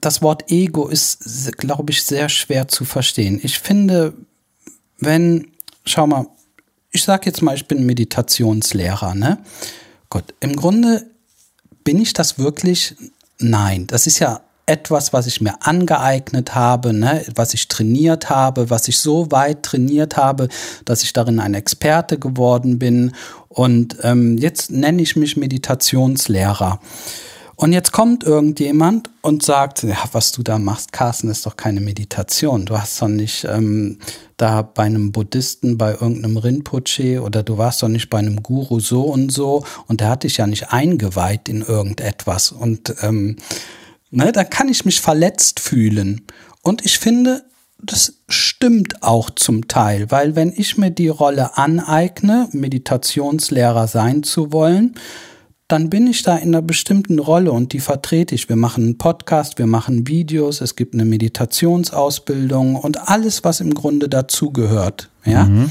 das 0.00 0.22
Wort 0.22 0.50
Ego 0.50 0.88
ist, 0.88 1.56
glaube 1.58 1.92
ich, 1.92 2.02
sehr 2.02 2.28
schwer 2.28 2.68
zu 2.68 2.84
verstehen. 2.84 3.40
Ich 3.42 3.58
finde, 3.58 4.14
wenn, 4.98 5.48
schau 5.84 6.06
mal, 6.06 6.26
ich 6.90 7.04
sage 7.04 7.26
jetzt 7.26 7.42
mal, 7.42 7.54
ich 7.54 7.66
bin 7.66 7.84
Meditationslehrer, 7.86 9.14
ne? 9.14 9.38
Gut, 10.08 10.24
im 10.40 10.56
Grunde 10.56 11.06
bin 11.84 12.00
ich 12.00 12.12
das 12.12 12.38
wirklich? 12.38 12.96
Nein, 13.38 13.86
das 13.86 14.06
ist 14.06 14.18
ja 14.18 14.40
etwas, 14.66 15.12
was 15.12 15.28
ich 15.28 15.40
mir 15.40 15.54
angeeignet 15.60 16.54
habe, 16.54 16.92
ne, 16.92 17.24
was 17.34 17.54
ich 17.54 17.68
trainiert 17.68 18.28
habe, 18.28 18.68
was 18.68 18.88
ich 18.88 18.98
so 18.98 19.30
weit 19.30 19.62
trainiert 19.62 20.16
habe, 20.16 20.48
dass 20.84 21.04
ich 21.04 21.12
darin 21.12 21.38
ein 21.38 21.54
Experte 21.54 22.18
geworden 22.18 22.78
bin. 22.78 23.12
Und 23.48 23.96
ähm, 24.02 24.36
jetzt 24.38 24.72
nenne 24.72 25.02
ich 25.02 25.14
mich 25.14 25.36
Meditationslehrer. 25.36 26.80
Und 27.56 27.72
jetzt 27.72 27.90
kommt 27.90 28.22
irgendjemand 28.22 29.08
und 29.22 29.42
sagt, 29.42 29.82
ja, 29.82 29.96
was 30.12 30.30
du 30.30 30.42
da 30.42 30.58
machst, 30.58 30.92
Carsten, 30.92 31.30
ist 31.30 31.46
doch 31.46 31.56
keine 31.56 31.80
Meditation. 31.80 32.66
Du 32.66 32.78
hast 32.78 33.00
doch 33.00 33.08
nicht 33.08 33.44
ähm, 33.44 33.98
da 34.36 34.60
bei 34.60 34.82
einem 34.82 35.10
Buddhisten, 35.10 35.78
bei 35.78 35.92
irgendeinem 35.92 36.36
Rinpoche 36.36 37.22
oder 37.22 37.42
du 37.42 37.56
warst 37.56 37.82
doch 37.82 37.88
nicht 37.88 38.10
bei 38.10 38.18
einem 38.18 38.42
Guru 38.42 38.80
so 38.80 39.04
und 39.04 39.32
so 39.32 39.64
und 39.86 40.02
der 40.02 40.10
hat 40.10 40.24
dich 40.24 40.36
ja 40.36 40.46
nicht 40.46 40.70
eingeweiht 40.70 41.48
in 41.48 41.62
irgendetwas. 41.62 42.52
Und 42.52 42.94
ähm, 43.00 43.36
ne, 44.10 44.32
da 44.32 44.44
kann 44.44 44.68
ich 44.68 44.84
mich 44.84 45.00
verletzt 45.00 45.58
fühlen. 45.58 46.26
Und 46.60 46.84
ich 46.84 46.98
finde, 46.98 47.42
das 47.82 48.18
stimmt 48.28 49.02
auch 49.02 49.30
zum 49.30 49.66
Teil, 49.66 50.10
weil 50.10 50.36
wenn 50.36 50.52
ich 50.54 50.76
mir 50.76 50.90
die 50.90 51.08
Rolle 51.08 51.56
aneigne, 51.56 52.48
Meditationslehrer 52.52 53.86
sein 53.86 54.22
zu 54.22 54.52
wollen, 54.52 54.96
dann 55.68 55.90
bin 55.90 56.06
ich 56.06 56.22
da 56.22 56.36
in 56.36 56.54
einer 56.54 56.62
bestimmten 56.62 57.18
Rolle 57.18 57.50
und 57.50 57.72
die 57.72 57.80
vertrete 57.80 58.34
ich. 58.34 58.48
Wir 58.48 58.56
machen 58.56 58.84
einen 58.84 58.98
Podcast, 58.98 59.58
wir 59.58 59.66
machen 59.66 60.06
Videos, 60.06 60.60
es 60.60 60.76
gibt 60.76 60.94
eine 60.94 61.04
Meditationsausbildung 61.04 62.76
und 62.76 63.08
alles, 63.08 63.42
was 63.42 63.60
im 63.60 63.74
Grunde 63.74 64.08
dazugehört. 64.08 65.10
Ja. 65.24 65.44
Mhm. 65.44 65.70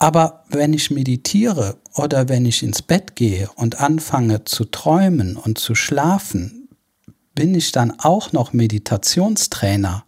Aber 0.00 0.44
wenn 0.48 0.72
ich 0.72 0.90
meditiere 0.90 1.76
oder 1.94 2.28
wenn 2.28 2.46
ich 2.46 2.62
ins 2.62 2.82
Bett 2.82 3.14
gehe 3.14 3.48
und 3.54 3.80
anfange 3.80 4.44
zu 4.44 4.64
träumen 4.64 5.36
und 5.36 5.58
zu 5.58 5.74
schlafen, 5.74 6.68
bin 7.34 7.54
ich 7.54 7.70
dann 7.70 7.92
auch 8.00 8.32
noch 8.32 8.52
Meditationstrainer. 8.52 10.04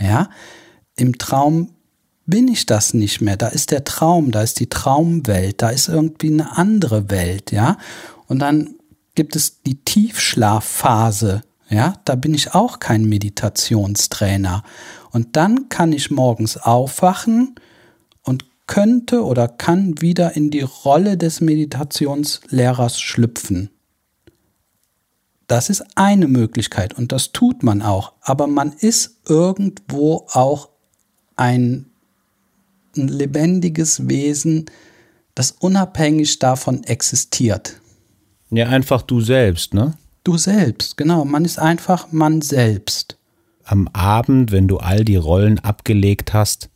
Ja. 0.00 0.30
Im 0.96 1.18
Traum 1.18 1.70
bin 2.26 2.48
ich 2.48 2.66
das 2.66 2.94
nicht 2.94 3.20
mehr. 3.20 3.36
Da 3.36 3.48
ist 3.48 3.70
der 3.70 3.84
Traum, 3.84 4.30
da 4.30 4.42
ist 4.42 4.60
die 4.60 4.68
Traumwelt, 4.68 5.62
da 5.62 5.70
ist 5.70 5.88
irgendwie 5.88 6.32
eine 6.32 6.56
andere 6.56 7.10
Welt, 7.10 7.52
ja. 7.52 7.76
Und 8.34 8.40
dann 8.40 8.74
gibt 9.14 9.36
es 9.36 9.62
die 9.62 9.76
Tiefschlafphase. 9.76 11.42
Ja, 11.68 12.00
da 12.04 12.16
bin 12.16 12.34
ich 12.34 12.52
auch 12.52 12.80
kein 12.80 13.04
Meditationstrainer. 13.04 14.64
Und 15.12 15.36
dann 15.36 15.68
kann 15.68 15.92
ich 15.92 16.10
morgens 16.10 16.56
aufwachen 16.56 17.54
und 18.24 18.44
könnte 18.66 19.22
oder 19.24 19.46
kann 19.46 20.00
wieder 20.00 20.34
in 20.34 20.50
die 20.50 20.62
Rolle 20.62 21.16
des 21.16 21.40
Meditationslehrers 21.42 23.00
schlüpfen. 23.00 23.70
Das 25.46 25.70
ist 25.70 25.84
eine 25.94 26.26
Möglichkeit 26.26 26.94
und 26.94 27.12
das 27.12 27.30
tut 27.30 27.62
man 27.62 27.82
auch. 27.82 28.14
Aber 28.20 28.48
man 28.48 28.72
ist 28.72 29.20
irgendwo 29.28 30.26
auch 30.32 30.70
ein, 31.36 31.86
ein 32.96 33.06
lebendiges 33.06 34.08
Wesen, 34.08 34.66
das 35.36 35.52
unabhängig 35.52 36.40
davon 36.40 36.82
existiert. 36.82 37.80
Ja, 38.54 38.68
einfach 38.68 39.02
du 39.02 39.20
selbst, 39.20 39.74
ne? 39.74 39.94
Du 40.22 40.38
selbst, 40.38 40.96
genau. 40.96 41.24
Man 41.24 41.44
ist 41.44 41.58
einfach 41.58 42.12
man 42.12 42.40
selbst. 42.40 43.18
Am 43.64 43.88
Abend, 43.88 44.52
wenn 44.52 44.68
du 44.68 44.78
all 44.78 45.04
die 45.04 45.16
Rollen 45.16 45.58
abgelegt 45.58 46.32
hast, 46.32 46.70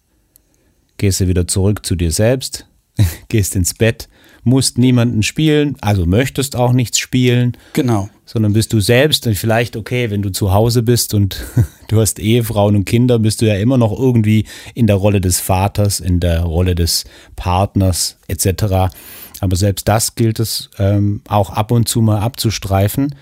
gehst 0.96 1.20
du 1.20 1.28
wieder 1.28 1.46
zurück 1.46 1.86
zu 1.86 1.96
dir 1.96 2.10
selbst, 2.10 2.66
gehst 3.28 3.56
ins 3.56 3.74
Bett, 3.74 4.08
musst 4.44 4.78
niemanden 4.78 5.22
spielen, 5.22 5.76
also 5.80 6.06
möchtest 6.06 6.56
auch 6.56 6.72
nichts 6.72 6.98
spielen. 6.98 7.56
Genau. 7.72 8.08
Sondern 8.24 8.52
bist 8.52 8.72
du 8.72 8.80
selbst 8.80 9.26
und 9.26 9.36
vielleicht, 9.36 9.76
okay, 9.76 10.10
wenn 10.10 10.22
du 10.22 10.30
zu 10.30 10.52
Hause 10.52 10.82
bist 10.82 11.14
und 11.14 11.44
du 11.88 12.00
hast 12.00 12.18
Ehefrauen 12.18 12.76
und 12.76 12.84
Kinder, 12.84 13.18
bist 13.18 13.40
du 13.40 13.46
ja 13.46 13.54
immer 13.54 13.78
noch 13.78 13.98
irgendwie 13.98 14.44
in 14.74 14.86
der 14.86 14.96
Rolle 14.96 15.20
des 15.20 15.40
Vaters, 15.40 16.00
in 16.00 16.20
der 16.20 16.42
Rolle 16.42 16.74
des 16.74 17.04
Partners 17.36 18.18
etc. 18.26 18.92
Aber 19.40 19.56
selbst 19.56 19.88
das 19.88 20.14
gilt 20.14 20.40
es 20.40 20.70
ähm, 20.78 21.20
auch 21.28 21.50
ab 21.50 21.70
und 21.70 21.88
zu 21.88 22.00
mal 22.00 22.20
abzustreifen, 22.20 23.14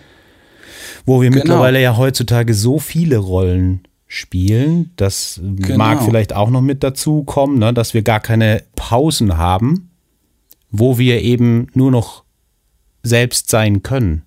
wo 1.04 1.20
wir 1.20 1.30
genau. 1.30 1.42
mittlerweile 1.42 1.80
ja 1.80 1.96
heutzutage 1.96 2.54
so 2.54 2.78
viele 2.78 3.18
Rollen 3.18 3.82
spielen. 4.06 4.92
Das 4.96 5.40
Genau. 5.42 5.78
mag 5.78 6.02
vielleicht 6.02 6.34
auch 6.34 6.50
noch 6.50 6.62
mit 6.62 6.82
dazu 6.82 7.24
kommen, 7.24 7.58
ne, 7.58 7.72
dass 7.72 7.94
wir 7.94 8.02
gar 8.02 8.20
keine 8.20 8.62
Pausen 8.76 9.36
haben, 9.36 9.90
wo 10.70 10.98
wir 10.98 11.22
eben 11.22 11.68
nur 11.74 11.90
noch 11.90 12.24
selbst 13.02 13.50
sein 13.50 13.82
können. 13.82 14.25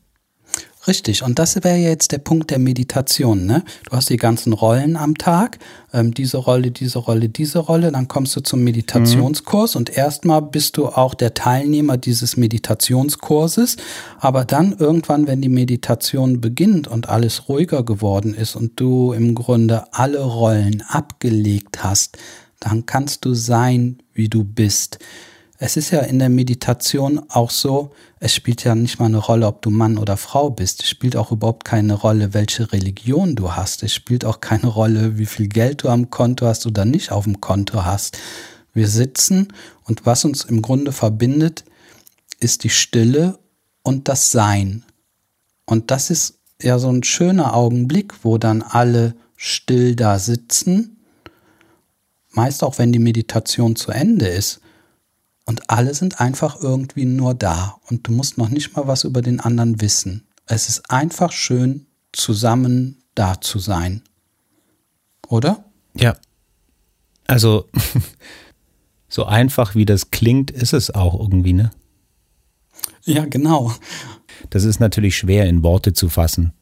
Richtig, 0.89 1.21
und 1.21 1.37
das 1.37 1.55
wäre 1.63 1.77
jetzt 1.77 2.13
der 2.13 2.17
Punkt 2.17 2.49
der 2.49 2.57
Meditation. 2.57 3.45
Ne? 3.45 3.63
Du 3.85 3.95
hast 3.95 4.09
die 4.09 4.17
ganzen 4.17 4.53
Rollen 4.53 4.97
am 4.97 5.15
Tag, 5.19 5.59
ähm, 5.93 6.15
diese 6.15 6.37
Rolle, 6.37 6.71
diese 6.71 6.97
Rolle, 6.97 7.29
diese 7.29 7.59
Rolle, 7.59 7.91
dann 7.91 8.07
kommst 8.07 8.35
du 8.35 8.41
zum 8.41 8.63
Meditationskurs 8.63 9.75
und 9.75 9.95
erstmal 9.95 10.41
bist 10.41 10.77
du 10.77 10.87
auch 10.87 11.13
der 11.13 11.35
Teilnehmer 11.35 11.97
dieses 11.97 12.37
Meditationskurses, 12.37 13.77
aber 14.19 14.45
dann 14.45 14.75
irgendwann, 14.79 15.27
wenn 15.27 15.43
die 15.43 15.49
Meditation 15.49 16.41
beginnt 16.41 16.87
und 16.87 17.07
alles 17.07 17.49
ruhiger 17.49 17.83
geworden 17.83 18.33
ist 18.33 18.55
und 18.55 18.79
du 18.79 19.13
im 19.13 19.35
Grunde 19.35 19.93
alle 19.93 20.23
Rollen 20.23 20.83
abgelegt 20.87 21.83
hast, 21.83 22.17
dann 22.59 22.87
kannst 22.87 23.25
du 23.25 23.35
sein, 23.35 23.99
wie 24.15 24.27
du 24.27 24.43
bist. 24.43 24.97
Es 25.59 25.77
ist 25.77 25.91
ja 25.91 25.99
in 25.99 26.17
der 26.17 26.29
Meditation 26.29 27.21
auch 27.29 27.51
so, 27.51 27.91
es 28.19 28.35
spielt 28.35 28.63
ja 28.65 28.75
nicht 28.75 28.99
mal 28.99 29.05
eine 29.05 29.17
Rolle, 29.17 29.47
ob 29.47 29.61
du 29.61 29.69
Mann 29.69 29.97
oder 29.97 30.17
Frau 30.17 30.49
bist. 30.49 30.83
Es 30.83 30.89
spielt 30.89 31.15
auch 31.15 31.31
überhaupt 31.31 31.63
keine 31.63 31.93
Rolle, 31.93 32.33
welche 32.33 32.71
Religion 32.73 33.35
du 33.35 33.53
hast. 33.53 33.81
Es 33.81 33.93
spielt 33.93 34.25
auch 34.25 34.41
keine 34.41 34.67
Rolle, 34.67 35.17
wie 35.17 35.25
viel 35.25 35.47
Geld 35.47 35.83
du 35.83 35.89
am 35.89 36.09
Konto 36.09 36.45
hast 36.45 36.65
oder 36.65 36.83
nicht 36.83 37.11
auf 37.11 37.23
dem 37.23 37.39
Konto 37.39 37.85
hast. 37.85 38.17
Wir 38.73 38.89
sitzen 38.89 39.53
und 39.85 40.05
was 40.05 40.25
uns 40.25 40.43
im 40.43 40.61
Grunde 40.61 40.91
verbindet, 40.91 41.63
ist 42.39 42.63
die 42.63 42.69
Stille 42.69 43.39
und 43.83 44.09
das 44.09 44.31
Sein. 44.31 44.83
Und 45.65 45.91
das 45.91 46.09
ist 46.09 46.39
ja 46.61 46.77
so 46.77 46.89
ein 46.89 47.03
schöner 47.03 47.53
Augenblick, 47.53 48.13
wo 48.23 48.37
dann 48.37 48.61
alle 48.61 49.15
still 49.37 49.95
da 49.95 50.19
sitzen, 50.19 50.97
meist 52.31 52.63
auch 52.63 52.77
wenn 52.77 52.91
die 52.91 52.99
Meditation 52.99 53.77
zu 53.77 53.91
Ende 53.91 54.27
ist. 54.27 54.59
Und 55.49 55.67
alle 55.67 55.95
sind 55.95 56.21
einfach 56.21 56.61
irgendwie 56.61 57.05
nur 57.05 57.33
da. 57.33 57.77
Und 57.89 58.07
du 58.07 58.11
musst 58.11 58.37
noch 58.37 58.49
nicht 58.49 58.75
mal 58.75 58.85
was 58.85 59.03
über 59.03 59.23
den 59.23 59.39
anderen 59.39 59.81
wissen. 59.81 60.27
Es 60.45 60.69
ist 60.69 60.91
einfach 60.91 61.31
schön, 61.31 61.87
zusammen 62.11 63.01
da 63.15 63.41
zu 63.41 63.57
sein. 63.57 64.03
Oder? 65.27 65.65
Ja. 65.95 66.15
Also, 67.25 67.67
so 69.09 69.25
einfach 69.25 69.73
wie 69.73 69.85
das 69.85 70.11
klingt, 70.11 70.51
ist 70.51 70.73
es 70.73 70.93
auch 70.93 71.19
irgendwie, 71.19 71.53
ne? 71.53 71.71
Ja, 73.03 73.25
genau. 73.25 73.73
Das 74.51 74.65
ist 74.65 74.79
natürlich 74.79 75.17
schwer 75.17 75.47
in 75.47 75.63
Worte 75.63 75.93
zu 75.93 76.09
fassen. 76.09 76.53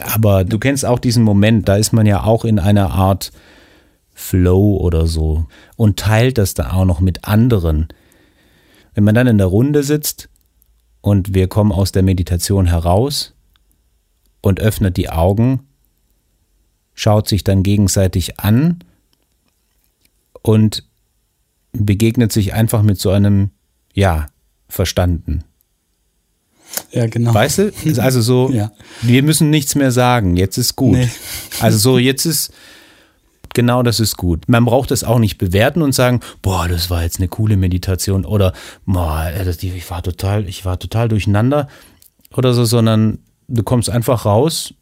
Aber 0.00 0.42
du 0.42 0.58
kennst 0.58 0.84
auch 0.84 0.98
diesen 0.98 1.22
Moment, 1.22 1.68
da 1.68 1.76
ist 1.76 1.92
man 1.92 2.06
ja 2.06 2.24
auch 2.24 2.44
in 2.44 2.58
einer 2.58 2.90
Art 2.90 3.30
Flow 4.14 4.76
oder 4.76 5.06
so 5.06 5.46
und 5.76 5.98
teilt 5.98 6.38
das 6.38 6.54
dann 6.54 6.70
auch 6.70 6.84
noch 6.84 7.00
mit 7.00 7.24
anderen. 7.24 7.88
Wenn 8.94 9.04
man 9.04 9.14
dann 9.14 9.26
in 9.26 9.38
der 9.38 9.46
Runde 9.46 9.82
sitzt 9.82 10.28
und 11.00 11.34
wir 11.34 11.48
kommen 11.48 11.72
aus 11.72 11.92
der 11.92 12.02
Meditation 12.02 12.66
heraus 12.66 13.34
und 14.42 14.60
öffnet 14.60 14.96
die 14.96 15.08
Augen, 15.08 15.60
schaut 16.94 17.26
sich 17.28 17.42
dann 17.42 17.62
gegenseitig 17.62 18.38
an 18.38 18.84
und 20.42 20.84
begegnet 21.72 22.32
sich 22.32 22.52
einfach 22.52 22.82
mit 22.82 22.98
so 23.00 23.10
einem 23.10 23.50
Ja, 23.94 24.26
verstanden. 24.68 25.44
Ja, 26.90 27.06
genau. 27.06 27.32
Weißt 27.34 27.58
du? 27.58 27.72
Also 28.00 28.20
so, 28.20 28.50
Ja. 28.50 28.72
wir 29.02 29.22
müssen 29.22 29.50
nichts 29.50 29.74
mehr 29.74 29.90
sagen, 29.92 30.36
jetzt 30.36 30.56
ist 30.58 30.76
gut. 30.76 30.96
Nee. 30.96 31.10
Also 31.60 31.78
so, 31.78 31.98
jetzt 31.98 32.24
ist, 32.26 32.52
genau 33.54 33.82
das 33.82 34.00
ist 34.00 34.16
gut. 34.16 34.48
Man 34.48 34.64
braucht 34.64 34.90
es 34.90 35.04
auch 35.04 35.18
nicht 35.18 35.38
bewerten 35.38 35.82
und 35.82 35.92
sagen, 35.94 36.20
boah, 36.42 36.68
das 36.68 36.90
war 36.90 37.02
jetzt 37.02 37.18
eine 37.18 37.28
coole 37.28 37.56
Meditation 37.56 38.24
oder, 38.24 38.52
boah, 38.86 39.26
äh, 39.34 39.44
das- 39.44 39.62
ich 39.62 39.90
war 39.90 40.02
total, 40.02 40.48
ich 40.48 40.64
war 40.64 40.78
total 40.78 41.08
durcheinander 41.08 41.68
oder 42.36 42.54
so, 42.54 42.64
sondern 42.64 43.18
du 43.48 43.62
kommst 43.62 43.90
einfach 43.90 44.24
raus 44.24 44.74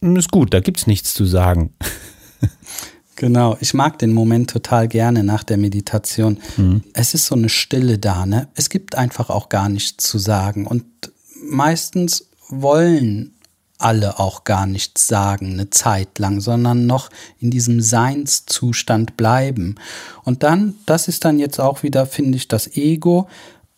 und 0.00 0.16
ist 0.16 0.30
gut, 0.30 0.52
da 0.54 0.60
gibt's 0.60 0.86
nichts 0.86 1.14
zu 1.14 1.24
sagen. 1.24 1.74
Genau, 3.16 3.58
ich 3.60 3.74
mag 3.74 3.98
den 3.98 4.14
Moment 4.14 4.48
total 4.48 4.88
gerne 4.88 5.22
nach 5.22 5.44
der 5.44 5.58
Meditation. 5.58 6.38
Es 6.94 7.12
ist 7.12 7.26
so 7.26 7.34
eine 7.34 7.50
Stille 7.50 7.98
da, 7.98 8.24
ne? 8.24 8.48
Es 8.54 8.70
gibt 8.70 8.94
einfach 8.94 9.28
auch 9.28 9.50
gar 9.50 9.68
nichts 9.68 10.04
zu 10.08 10.16
sagen. 10.18 10.66
Und 10.66 10.84
meistens 11.46 12.30
wollen 12.48 13.32
alle 13.82 14.18
auch 14.18 14.44
gar 14.44 14.66
nichts 14.66 15.08
sagen, 15.08 15.52
eine 15.52 15.70
Zeit 15.70 16.18
lang, 16.18 16.40
sondern 16.40 16.86
noch 16.86 17.10
in 17.38 17.50
diesem 17.50 17.80
Seinszustand 17.80 19.16
bleiben. 19.16 19.76
Und 20.24 20.42
dann, 20.42 20.74
das 20.86 21.08
ist 21.08 21.24
dann 21.24 21.38
jetzt 21.38 21.58
auch 21.58 21.82
wieder, 21.82 22.06
finde 22.06 22.36
ich, 22.36 22.48
das 22.48 22.76
Ego. 22.76 23.28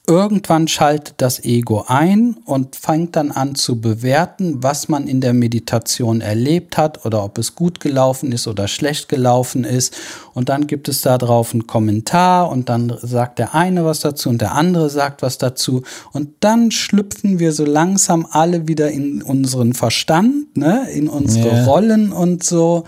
Irgendwann 0.09 0.67
schaltet 0.67 1.15
das 1.19 1.45
Ego 1.45 1.85
ein 1.87 2.37
und 2.45 2.75
fängt 2.75 3.15
dann 3.15 3.31
an 3.31 3.55
zu 3.55 3.81
bewerten, 3.81 4.61
was 4.61 4.89
man 4.89 5.07
in 5.07 5.21
der 5.21 5.33
Meditation 5.33 6.21
erlebt 6.21 6.77
hat 6.77 7.07
oder 7.07 7.23
ob 7.23 7.39
es 7.39 7.55
gut 7.55 7.79
gelaufen 7.79 8.33
ist 8.33 8.49
oder 8.49 8.67
schlecht 8.67 9.09
gelaufen 9.09 9.63
ist. 9.63 9.95
Und 10.35 10.49
dann 10.49 10.67
gibt 10.67 10.89
es 10.89 11.03
da 11.03 11.19
drauf 11.19 11.53
einen 11.53 11.69
Kommentar 11.69 12.51
und 12.51 12.69
dann 12.69 12.93
sagt 13.01 13.39
der 13.39 13.55
eine 13.55 13.85
was 13.85 14.01
dazu 14.01 14.29
und 14.29 14.41
der 14.41 14.57
andere 14.57 14.91
sagt 14.91 15.23
was 15.23 15.39
dazu. 15.39 15.85
Und 16.13 16.31
dann 16.41 16.73
schlüpfen 16.73 17.39
wir 17.39 17.53
so 17.53 17.65
langsam 17.65 18.27
alle 18.29 18.67
wieder 18.67 18.91
in 18.91 19.23
unseren 19.23 19.73
Verstand, 19.73 20.57
ne, 20.57 20.91
in 20.93 21.09
unsere 21.09 21.49
Ja. 21.49 21.65
Rollen 21.65 22.11
und 22.11 22.43
so. 22.43 22.83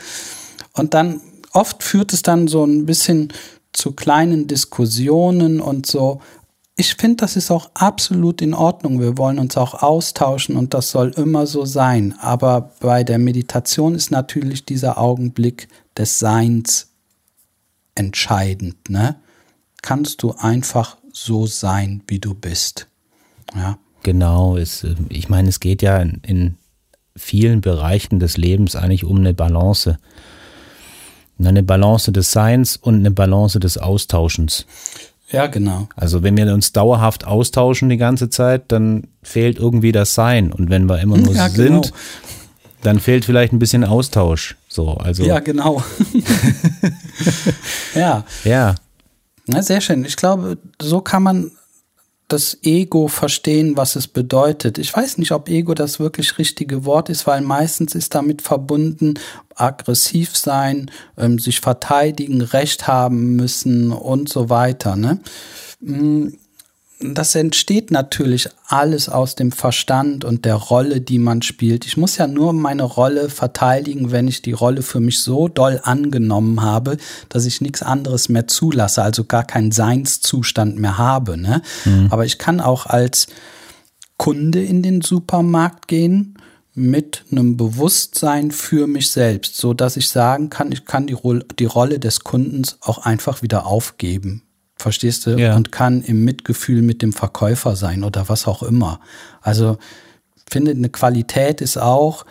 Und 0.72 0.94
dann 0.94 1.20
oft 1.52 1.84
führt 1.84 2.12
es 2.12 2.22
dann 2.22 2.48
so 2.48 2.64
ein 2.64 2.86
bisschen 2.86 3.32
zu 3.72 3.92
kleinen 3.92 4.48
Diskussionen 4.48 5.60
und 5.60 5.86
so. 5.86 6.20
Ich 6.76 6.94
finde, 6.96 7.16
das 7.16 7.36
ist 7.36 7.50
auch 7.50 7.70
absolut 7.74 8.42
in 8.42 8.52
Ordnung. 8.52 9.00
Wir 9.00 9.16
wollen 9.16 9.38
uns 9.38 9.56
auch 9.56 9.82
austauschen 9.82 10.56
und 10.56 10.74
das 10.74 10.90
soll 10.90 11.10
immer 11.10 11.46
so 11.46 11.64
sein. 11.64 12.14
Aber 12.18 12.72
bei 12.80 13.04
der 13.04 13.18
Meditation 13.18 13.94
ist 13.94 14.10
natürlich 14.10 14.64
dieser 14.64 14.98
Augenblick 14.98 15.68
des 15.96 16.18
Seins 16.18 16.90
entscheidend. 17.94 18.90
Ne? 18.90 19.16
Kannst 19.82 20.22
du 20.24 20.32
einfach 20.32 20.96
so 21.12 21.46
sein, 21.46 22.02
wie 22.08 22.18
du 22.18 22.34
bist. 22.34 22.88
Ja, 23.54 23.78
Genau, 24.04 24.56
es, 24.56 24.84
äh, 24.84 24.94
ich 25.08 25.28
meine, 25.28 25.48
es 25.48 25.58
geht 25.58 25.82
ja 25.82 25.98
in, 25.98 26.20
in 26.22 26.54
vielen 27.16 27.60
Bereichen 27.60 28.20
des 28.20 28.36
Lebens 28.36 28.76
eigentlich 28.76 29.02
um 29.02 29.16
eine 29.16 29.34
Balance. 29.34 29.98
Eine 31.42 31.64
Balance 31.64 32.12
des 32.12 32.30
Seins 32.30 32.76
und 32.76 32.96
eine 32.96 33.10
Balance 33.10 33.58
des 33.58 33.76
Austauschens. 33.78 34.66
Ja 35.30 35.46
genau. 35.46 35.88
Also 35.96 36.22
wenn 36.22 36.36
wir 36.36 36.52
uns 36.52 36.72
dauerhaft 36.72 37.26
austauschen 37.26 37.88
die 37.88 37.96
ganze 37.96 38.28
Zeit, 38.30 38.64
dann 38.72 39.08
fehlt 39.22 39.58
irgendwie 39.58 39.92
das 39.92 40.14
Sein. 40.14 40.52
Und 40.52 40.70
wenn 40.70 40.86
wir 40.86 41.00
immer 41.00 41.16
nur 41.16 41.34
Ja, 41.34 41.48
sind, 41.48 41.82
genau. 41.82 41.96
dann 42.82 43.00
fehlt 43.00 43.24
vielleicht 43.24 43.52
ein 43.52 43.58
bisschen 43.58 43.84
Austausch. 43.84 44.56
So, 44.68 44.94
also 44.94 45.24
Ja, 45.24 45.40
genau. 45.40 45.82
ja, 47.94 48.24
ja, 48.44 48.74
Na, 49.46 49.62
sehr 49.62 49.80
schön. 49.80 50.04
Ich 50.04 50.16
glaube, 50.16 50.58
so 50.80 51.00
kann 51.00 51.22
man 51.22 51.50
das 52.28 52.58
Ego 52.62 53.08
verstehen, 53.08 53.76
was 53.76 53.96
es 53.96 54.08
bedeutet. 54.08 54.78
Ich 54.78 54.94
weiß 54.96 55.18
nicht, 55.18 55.32
ob 55.32 55.48
Ego 55.48 55.74
das 55.74 56.00
wirklich 56.00 56.38
richtige 56.38 56.84
Wort 56.84 57.10
ist, 57.10 57.26
weil 57.26 57.42
meistens 57.42 57.94
ist 57.94 58.14
damit 58.14 58.42
verbunden 58.42 59.14
aggressiv 59.54 60.36
sein, 60.36 60.90
ähm, 61.16 61.38
sich 61.38 61.60
verteidigen, 61.60 62.40
Recht 62.40 62.86
haben 62.86 63.36
müssen 63.36 63.92
und 63.92 64.28
so 64.28 64.50
weiter. 64.50 64.96
Ne? 64.96 65.20
Das 67.12 67.34
entsteht 67.34 67.90
natürlich 67.90 68.48
alles 68.66 69.10
aus 69.10 69.34
dem 69.34 69.52
Verstand 69.52 70.24
und 70.24 70.46
der 70.46 70.54
Rolle, 70.54 71.02
die 71.02 71.18
man 71.18 71.42
spielt. 71.42 71.84
Ich 71.84 71.98
muss 71.98 72.16
ja 72.16 72.26
nur 72.26 72.54
meine 72.54 72.84
Rolle 72.84 73.28
verteidigen, 73.28 74.10
wenn 74.10 74.26
ich 74.26 74.40
die 74.40 74.52
Rolle 74.52 74.80
für 74.80 75.00
mich 75.00 75.20
so 75.20 75.48
doll 75.48 75.80
angenommen 75.82 76.62
habe, 76.62 76.96
dass 77.28 77.44
ich 77.44 77.60
nichts 77.60 77.82
anderes 77.82 78.30
mehr 78.30 78.46
zulasse, 78.46 79.02
also 79.02 79.24
gar 79.24 79.44
keinen 79.44 79.70
Seinszustand 79.70 80.78
mehr 80.78 80.96
habe. 80.96 81.36
Ne? 81.36 81.60
Aber 82.10 82.24
ich 82.24 82.38
kann 82.38 82.60
auch 82.60 82.86
als 82.86 83.26
Kunde 84.16 84.62
in 84.62 84.82
den 84.82 85.02
Supermarkt 85.02 85.88
gehen 85.88 86.38
mit 86.72 87.24
einem 87.30 87.56
Bewusstsein 87.56 88.50
für 88.50 88.86
mich 88.86 89.10
selbst, 89.10 89.56
so 89.58 89.74
dass 89.74 89.96
ich 89.96 90.08
sagen 90.08 90.48
kann, 90.48 90.72
ich 90.72 90.86
kann 90.86 91.06
die, 91.06 91.12
Ro- 91.12 91.40
die 91.58 91.66
Rolle 91.66 91.98
des 91.98 92.20
Kundens 92.24 92.78
auch 92.80 92.98
einfach 92.98 93.42
wieder 93.42 93.66
aufgeben. 93.66 94.43
Verstehst 94.76 95.26
du? 95.26 95.38
Ja. 95.38 95.56
Und 95.56 95.72
kann 95.72 96.02
im 96.02 96.24
Mitgefühl 96.24 96.82
mit 96.82 97.00
dem 97.02 97.12
Verkäufer 97.12 97.76
sein 97.76 98.04
oder 98.04 98.28
was 98.28 98.46
auch 98.46 98.62
immer. 98.62 99.00
Also 99.40 99.78
finde, 100.54 100.72
eine 100.72 100.88
Qualität 100.88 101.60
ist 101.60 101.76
auch 101.76 102.24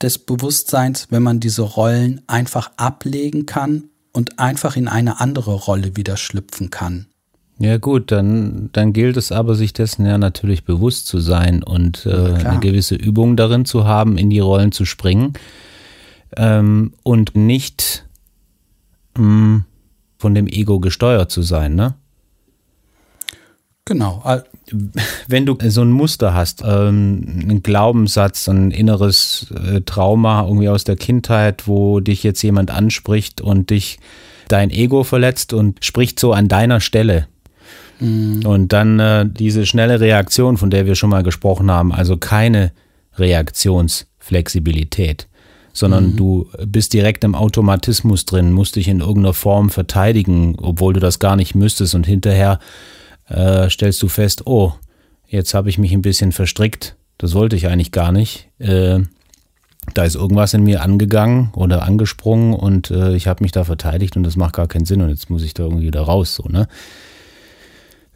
des 0.00 0.18
Bewusstseins, 0.18 1.08
wenn 1.10 1.22
man 1.22 1.40
diese 1.40 1.62
Rollen 1.62 2.22
einfach 2.26 2.70
ablegen 2.76 3.46
kann 3.46 3.84
und 4.12 4.38
einfach 4.38 4.76
in 4.76 4.88
eine 4.88 5.20
andere 5.20 5.54
Rolle 5.54 5.96
wieder 5.96 6.16
schlüpfen 6.16 6.70
kann. 6.70 7.06
ja 7.58 7.78
gut, 7.78 8.12
dann, 8.12 8.68
dann 8.72 8.92
gilt 8.92 9.16
es 9.16 9.32
aber, 9.32 9.54
sich 9.54 9.72
dessen 9.72 10.06
ja 10.06 10.18
natürlich 10.18 10.64
bewusst 10.64 11.06
zu 11.06 11.18
sein 11.18 11.62
und 11.62 12.06
äh, 12.06 12.10
eine 12.10 12.60
gewisse 12.60 12.94
Übung 12.94 13.36
darin 13.36 13.64
zu 13.64 13.84
haben, 13.84 14.18
in 14.18 14.30
die 14.30 14.40
Rollen 14.40 14.72
zu 14.72 14.84
springen. 14.84 15.32
ähm, 16.36 16.92
und 17.02 17.34
nicht 17.34 18.06
mh, 19.16 19.24
hm, 19.24 19.64
von 20.18 20.34
dem 20.34 20.46
Ego 20.46 20.80
gesteuert 20.80 21.30
zu 21.30 21.42
sein, 21.42 21.74
ne? 21.74 21.94
Genau. 23.86 24.22
Wenn 25.28 25.46
du 25.46 25.56
so 25.68 25.82
ein 25.82 25.92
Muster 25.92 26.34
hast, 26.34 26.62
ähm, 26.66 27.40
einen 27.40 27.62
Glaubenssatz, 27.62 28.48
ein 28.48 28.72
inneres 28.72 29.46
äh, 29.54 29.80
Trauma 29.82 30.44
irgendwie 30.44 30.68
aus 30.68 30.82
der 30.82 30.96
Kindheit, 30.96 31.68
wo 31.68 32.00
dich 32.00 32.24
jetzt 32.24 32.42
jemand 32.42 32.72
anspricht 32.72 33.40
und 33.40 33.70
dich 33.70 34.00
dein 34.48 34.70
Ego 34.70 35.04
verletzt 35.04 35.52
und 35.52 35.84
spricht 35.84 36.18
so 36.18 36.32
an 36.32 36.48
deiner 36.48 36.80
Stelle. 36.80 37.28
Mhm. 38.00 38.44
Und 38.44 38.72
dann 38.72 38.98
äh, 38.98 39.24
diese 39.28 39.66
schnelle 39.66 40.00
Reaktion, 40.00 40.56
von 40.56 40.70
der 40.70 40.86
wir 40.86 40.96
schon 40.96 41.10
mal 41.10 41.22
gesprochen 41.22 41.70
haben, 41.70 41.92
also 41.92 42.16
keine 42.16 42.72
Reaktionsflexibilität, 43.16 45.28
sondern 45.76 46.12
mhm. 46.12 46.16
du 46.16 46.50
bist 46.66 46.92
direkt 46.92 47.22
im 47.24 47.34
Automatismus 47.34 48.24
drin, 48.24 48.52
musst 48.52 48.76
dich 48.76 48.88
in 48.88 49.00
irgendeiner 49.00 49.34
Form 49.34 49.68
verteidigen, 49.70 50.56
obwohl 50.60 50.94
du 50.94 51.00
das 51.00 51.18
gar 51.18 51.36
nicht 51.36 51.54
müsstest 51.54 51.94
und 51.94 52.06
hinterher 52.06 52.58
äh, 53.28 53.68
stellst 53.68 54.02
du 54.02 54.08
fest, 54.08 54.46
oh, 54.46 54.72
jetzt 55.26 55.52
habe 55.54 55.68
ich 55.68 55.78
mich 55.78 55.92
ein 55.92 56.02
bisschen 56.02 56.32
verstrickt, 56.32 56.96
das 57.18 57.34
wollte 57.34 57.56
ich 57.56 57.68
eigentlich 57.68 57.92
gar 57.92 58.10
nicht. 58.10 58.48
Äh, 58.58 59.00
da 59.94 60.04
ist 60.04 60.16
irgendwas 60.16 60.54
in 60.54 60.64
mir 60.64 60.82
angegangen 60.82 61.50
oder 61.54 61.82
angesprungen 61.82 62.54
und 62.54 62.90
äh, 62.90 63.14
ich 63.14 63.26
habe 63.28 63.44
mich 63.44 63.52
da 63.52 63.64
verteidigt 63.64 64.16
und 64.16 64.24
das 64.24 64.36
macht 64.36 64.54
gar 64.54 64.66
keinen 64.66 64.86
Sinn 64.86 65.02
und 65.02 65.10
jetzt 65.10 65.30
muss 65.30 65.42
ich 65.42 65.54
da 65.54 65.64
irgendwie 65.64 65.86
wieder 65.86 66.02
raus, 66.02 66.34
so, 66.34 66.48
ne? 66.48 66.68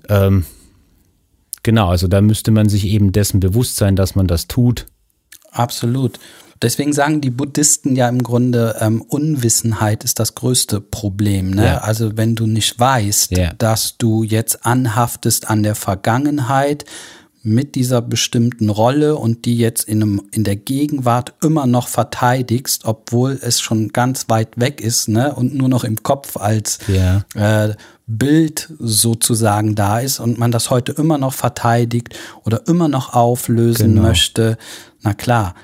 Ähm, 0.09 0.45
genau, 1.63 1.89
also 1.89 2.09
da 2.09 2.21
müsste 2.21 2.51
man 2.51 2.69
sich 2.69 2.87
eben 2.87 3.13
dessen 3.13 3.39
bewusst 3.39 3.77
sein, 3.77 3.97
dass 3.97 4.15
man 4.15 4.27
das 4.27 4.49
tut. 4.49 4.87
Absolut. 5.53 6.19
Deswegen 6.63 6.93
sagen 6.93 7.23
die 7.23 7.31
Buddhisten 7.31 7.97
ja 7.97 8.09
im 8.09 8.23
Grunde, 8.23 8.77
ähm, 8.81 9.01
Unwissenheit 9.01 10.05
ist 10.05 10.19
das 10.19 10.35
größte 10.35 10.81
Problem. 10.81 11.53
Ne? 11.53 11.65
Ja. 11.65 11.79
Also 11.79 12.17
wenn 12.17 12.35
du 12.35 12.47
nicht 12.47 12.79
weißt, 12.79 13.37
ja. 13.37 13.53
dass 13.55 13.97
du 13.97 14.23
jetzt 14.23 14.67
anhaftest 14.67 15.49
an 15.49 15.63
der 15.63 15.75
Vergangenheit 15.75 16.85
mit 17.43 17.75
dieser 17.75 18.03
bestimmten 18.03 18.69
Rolle 18.69 19.17
und 19.17 19.47
die 19.47 19.57
jetzt 19.57 19.85
in, 19.85 20.03
einem, 20.03 20.23
in 20.31 20.45
der 20.45 20.57
Gegenwart 20.57 21.33
immer 21.43 21.67
noch 21.67 21.89
verteidigst, 21.89 22.85
obwohl 22.85 23.39
es 23.41 23.63
schon 23.63 23.89
ganz 23.89 24.27
weit 24.29 24.61
weg 24.61 24.83
ist 24.83 25.09
ne? 25.09 25.35
und 25.35 25.55
nur 25.55 25.71
noch 25.71 25.85
im 25.85 26.03
Kopf 26.03 26.37
als 26.37 26.79
ja. 26.89 27.25
äh, 27.35 27.75
Bild 28.07 28.71
sozusagen 28.79 29.75
da 29.75 30.01
ist 30.01 30.21
und 30.21 30.39
man 30.39 30.53
das 30.53 30.69
heute 30.69 30.93
immer 30.93 31.17
noch 31.17 31.33
verteidigt 31.33 32.15
oder 32.45 32.67
immer 32.67 32.89
noch 32.89 33.15
auflösen 33.15 33.95
genau. 33.95 34.09
möchte. 34.09 34.59
Na 35.01 35.15
klar, 35.15 35.55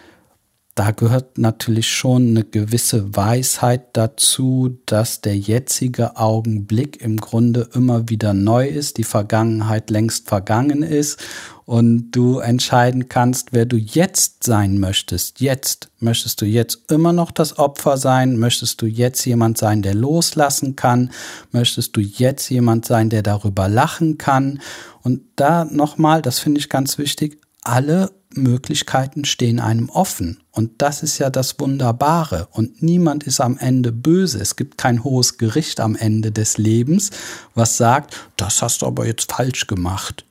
da 0.77 0.91
gehört 0.91 1.39
natürlich 1.39 1.89
schon 1.89 2.29
eine 2.29 2.45
gewisse 2.45 3.17
Weisheit 3.17 3.97
dazu, 3.97 4.79
dass 4.85 5.23
der 5.23 5.35
jetzige 5.35 6.19
Augenblick 6.19 7.01
im 7.01 7.17
Grunde 7.17 7.71
immer 7.73 8.11
wieder 8.11 8.35
neu 8.35 8.69
ist, 8.69 8.99
die 8.99 9.05
Vergangenheit 9.05 9.89
längst 9.89 10.29
vergangen 10.29 10.83
ist 10.83 11.19
und 11.65 12.11
du 12.11 12.41
entscheiden 12.41 13.09
kannst, 13.09 13.55
wer 13.55 13.65
du 13.65 13.79
jetzt 13.79 14.45
sein 14.45 14.79
möchtest. 14.79 15.41
Jetzt 15.41 15.89
möchtest 15.99 16.43
du 16.43 16.45
jetzt 16.45 16.93
immer 16.93 17.15
noch 17.15 17.31
das 17.31 17.59
Opfer 17.59 17.97
sein? 17.97 18.37
Möchtest 18.37 18.83
du 18.83 18.87
jetzt 18.87 19.25
jemand 19.25 19.57
sein, 19.57 19.81
der 19.81 19.95
loslassen 19.95 20.77
kann? 20.77 21.11
Möchtest 21.53 21.97
du 21.97 22.03
jetzt 22.03 22.51
jemand 22.51 22.85
sein, 22.85 23.09
der 23.09 23.23
darüber 23.23 23.71
lachen 23.71 24.19
kann? 24.19 24.61
Und 25.03 25.23
da 25.37 25.65
nochmal, 25.65 26.21
das 26.21 26.39
finde 26.39 26.61
ich 26.61 26.69
ganz 26.69 26.99
wichtig, 26.99 27.41
alle 27.63 28.11
Möglichkeiten 28.37 29.25
stehen 29.25 29.61
einem 29.61 29.89
offen. 29.89 30.41
Und 30.51 30.71
das 30.79 31.03
ist 31.03 31.19
ja 31.19 31.31
das 31.31 31.59
Wunderbare. 31.59 32.49
Und 32.51 32.83
niemand 32.83 33.25
ist 33.25 33.41
am 33.41 33.59
Ende 33.59 33.93
böse. 33.93 34.39
Es 34.41 34.57
gibt 34.57 34.79
kein 34.79 35.05
hohes 35.05 35.39
Gericht 35.39 35.81
am 35.81 35.97
Ende 35.97 36.33
des 36.33 36.59
Lebens, 36.59 37.11
was 37.55 37.77
sagt, 37.77 38.17
das 38.37 38.63
hast 38.63 38.83
du 38.83 38.87
aber 38.87 39.07
jetzt 39.07 39.33
falsch 39.33 39.67
gemacht. 39.67 40.25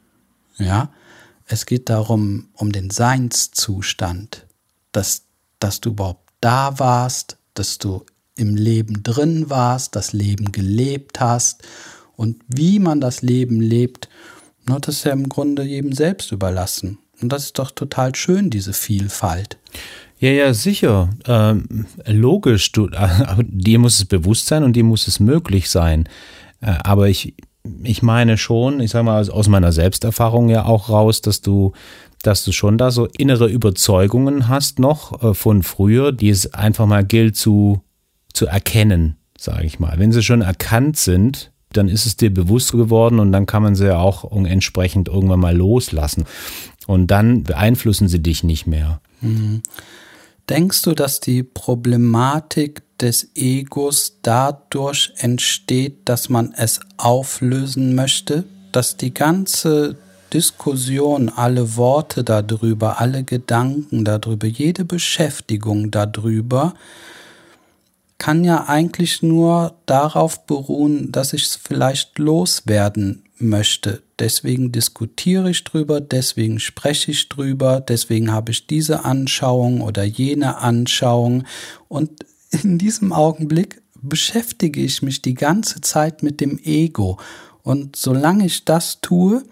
Ja, 0.58 0.92
es 1.48 1.66
geht 1.66 1.90
darum, 1.90 2.50
um 2.54 2.72
den 2.72 2.90
Seinszustand, 2.90 4.48
dass, 4.92 5.24
dass 5.60 5.82
du 5.82 5.90
überhaupt 5.90 6.30
da 6.42 6.80
warst, 6.80 7.38
dass 7.54 7.78
du 7.78 8.06
im 8.36 8.56
Leben 8.56 9.04
drin 9.04 9.50
warst, 9.50 9.96
das 9.96 10.14
Leben 10.14 10.52
gelebt 10.52 11.20
hast 11.20 11.64
und 12.16 12.42
wie 12.48 12.80
man 12.80 13.02
das 13.02 13.22
Leben 13.22 13.62
lebt, 13.62 14.10
das 14.66 14.98
ist 14.98 15.04
ja 15.06 15.14
im 15.14 15.30
Grunde 15.30 15.64
jedem 15.64 15.94
selbst 15.94 16.32
überlassen. 16.32 16.98
Und 17.22 17.32
das 17.32 17.46
ist 17.46 17.60
doch 17.60 17.72
total 17.72 18.16
schön, 18.16 18.50
diese 18.50 18.74
Vielfalt. 18.74 19.58
Ja, 20.20 20.30
ja, 20.30 20.54
sicher. 20.54 21.10
Ähm, 21.28 21.86
logisch. 22.06 22.72
Du, 22.72 22.90
aber 22.96 23.44
dir 23.44 23.80
muss 23.80 24.00
es 24.00 24.06
bewusst 24.06 24.48
sein 24.48 24.64
und 24.64 24.74
dir 24.74 24.84
muss 24.84 25.08
es 25.08 25.20
möglich 25.20 25.70
sein. 25.70 26.08
Äh, 26.62 26.76
aber 26.84 27.10
ich, 27.10 27.36
ich 27.84 28.02
meine 28.02 28.38
schon, 28.38 28.80
ich 28.80 28.92
sage 28.92 29.06
mal 29.06 29.30
aus 29.30 29.48
meiner 29.48 29.72
Selbsterfahrung 29.72 30.50
ja 30.50 30.66
auch 30.66 30.90
raus, 30.90 31.22
dass 31.22 31.42
du, 31.42 31.74
dass 32.22 32.44
du 32.44 32.52
schon 32.52 32.78
da 32.78 32.92
so 32.92 33.08
innere 33.18 33.48
Überzeugungen 33.48 34.48
hast 34.48 34.80
noch 34.80 35.22
äh, 35.24 35.34
von 35.34 35.64
früher, 35.64 36.12
die 36.12 36.30
es 36.30 36.54
einfach 36.54 36.86
mal 36.86 37.04
gilt 37.04 37.36
zu, 37.36 37.82
zu 38.34 38.46
erkennen, 38.46 39.18
sage 39.38 39.66
ich 39.66 39.80
mal. 39.80 40.00
Wenn 40.00 40.12
sie 40.12 40.24
schon 40.24 40.42
erkannt 40.42 40.98
sind, 40.98 41.52
dann 41.74 41.88
ist 41.90 42.06
es 42.06 42.16
dir 42.16 42.34
bewusst 42.34 42.72
geworden 42.72 43.20
und 43.20 43.32
dann 43.32 43.46
kann 43.46 43.64
man 43.64 43.76
sie 43.76 43.88
ja 43.88 43.98
auch 43.98 44.32
entsprechend 44.46 45.10
irgendwann 45.10 45.40
mal 45.40 45.56
loslassen. 45.56 46.26
Und 46.88 47.08
dann 47.08 47.44
beeinflussen 47.44 48.08
sie 48.08 48.20
dich 48.20 48.44
nicht 48.44 48.68
mehr. 48.68 49.02
Mhm. 49.22 49.62
Denkst 50.50 50.84
du, 50.84 50.94
dass 50.94 51.20
die 51.20 51.42
Problematik 51.42 52.84
des 53.00 53.30
Egos 53.36 54.20
dadurch 54.22 55.12
entsteht, 55.18 55.98
dass 56.06 56.30
man 56.30 56.54
es 56.56 56.80
auflösen 56.98 57.96
möchte? 57.96 58.44
Dass 58.72 58.98
die 58.98 59.14
ganze 59.14 59.98
Diskussion, 60.34 61.30
alle 61.30 61.78
Worte 61.78 62.24
darüber, 62.24 63.00
alle 63.00 63.24
Gedanken 63.24 64.06
darüber, 64.06 64.48
jede 64.48 64.86
Beschäftigung 64.86 65.92
darüber, 65.92 66.74
kann 68.18 68.44
ja 68.44 68.66
eigentlich 68.68 69.24
nur 69.24 69.76
darauf 69.86 70.46
beruhen, 70.46 71.12
dass 71.12 71.34
ich 71.34 71.44
es 71.44 71.56
vielleicht 71.56 72.18
loswerden 72.20 73.24
möchte. 73.38 74.02
Deswegen 74.20 74.72
diskutiere 74.72 75.50
ich 75.50 75.64
drüber, 75.66 76.00
deswegen 76.00 76.60
spreche 76.60 77.12
ich 77.12 77.28
drüber, 77.28 77.82
deswegen 77.82 78.32
habe 78.32 78.52
ich 78.52 78.66
diese 78.66 79.04
Anschauung 79.04 79.82
oder 79.82 80.04
jene 80.04 80.58
Anschauung. 80.58 81.44
Und 81.90 82.26
in 82.52 82.78
diesem 82.78 83.12
Augenblick 83.12 83.82
beschäftige 84.02 84.82
ich 84.82 85.02
mich 85.02 85.22
die 85.22 85.34
ganze 85.34 85.82
Zeit 85.82 86.24
mit 86.24 86.40
dem 86.40 86.60
Ego. 86.64 87.18
Und 87.62 87.96
solange 87.96 88.46
ich 88.46 88.64
das 88.64 89.02
tue, 89.02 89.44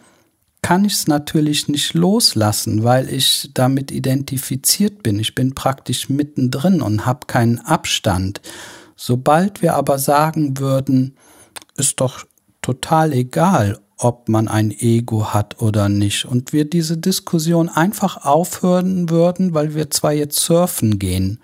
kann 0.61 0.85
ich 0.85 0.93
es 0.93 1.07
natürlich 1.07 1.67
nicht 1.67 1.93
loslassen, 1.93 2.83
weil 2.83 3.13
ich 3.13 3.51
damit 3.53 3.91
identifiziert 3.91 5.03
bin. 5.03 5.19
Ich 5.19 5.35
bin 5.35 5.53
praktisch 5.53 6.07
mittendrin 6.07 6.81
und 6.81 7.05
habe 7.05 7.27
keinen 7.27 7.59
Abstand. 7.59 8.41
Sobald 8.95 9.61
wir 9.61 9.73
aber 9.73 9.99
sagen 9.99 10.57
würden, 10.59 11.17
ist 11.75 11.99
doch 11.99 12.25
total 12.61 13.11
egal, 13.11 13.79
ob 13.97 14.29
man 14.29 14.47
ein 14.47 14.71
Ego 14.71 15.33
hat 15.33 15.61
oder 15.61 15.89
nicht. 15.89 16.25
Und 16.25 16.53
wir 16.53 16.65
diese 16.65 16.97
Diskussion 16.97 17.69
einfach 17.69 18.25
aufhören 18.25 19.09
würden, 19.09 19.53
weil 19.53 19.75
wir 19.75 19.89
zwar 19.89 20.13
jetzt 20.13 20.39
surfen 20.39 20.99
gehen 20.99 21.39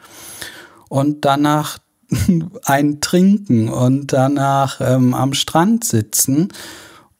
und 0.90 1.26
danach 1.26 1.80
ein 2.66 3.02
trinken 3.02 3.70
und 3.70 4.14
danach 4.14 4.82
ähm, 4.82 5.14
am 5.14 5.34
Strand 5.34 5.84
sitzen 5.84 6.50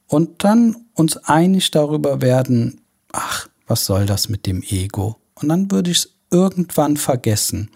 und 0.06 0.44
dann 0.44 0.76
uns 0.94 1.16
einig 1.16 1.70
darüber 1.70 2.20
werden, 2.20 2.80
ach, 3.12 3.48
was 3.66 3.86
soll 3.86 4.06
das 4.06 4.28
mit 4.28 4.46
dem 4.46 4.62
Ego? 4.62 5.16
Und 5.34 5.48
dann 5.48 5.70
würde 5.70 5.92
ich 5.92 5.98
es 5.98 6.14
irgendwann 6.30 6.96
vergessen. 6.96 7.70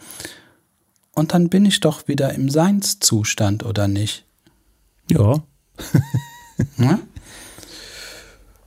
Und 1.15 1.33
dann 1.33 1.49
bin 1.49 1.65
ich 1.65 1.81
doch 1.81 2.09
wieder 2.09 2.35
im 2.35 2.51
Seinszustand, 2.51 3.65
oder 3.65 3.87
nicht? 3.87 4.25
Ja. 5.09 5.45
ja? 6.79 6.99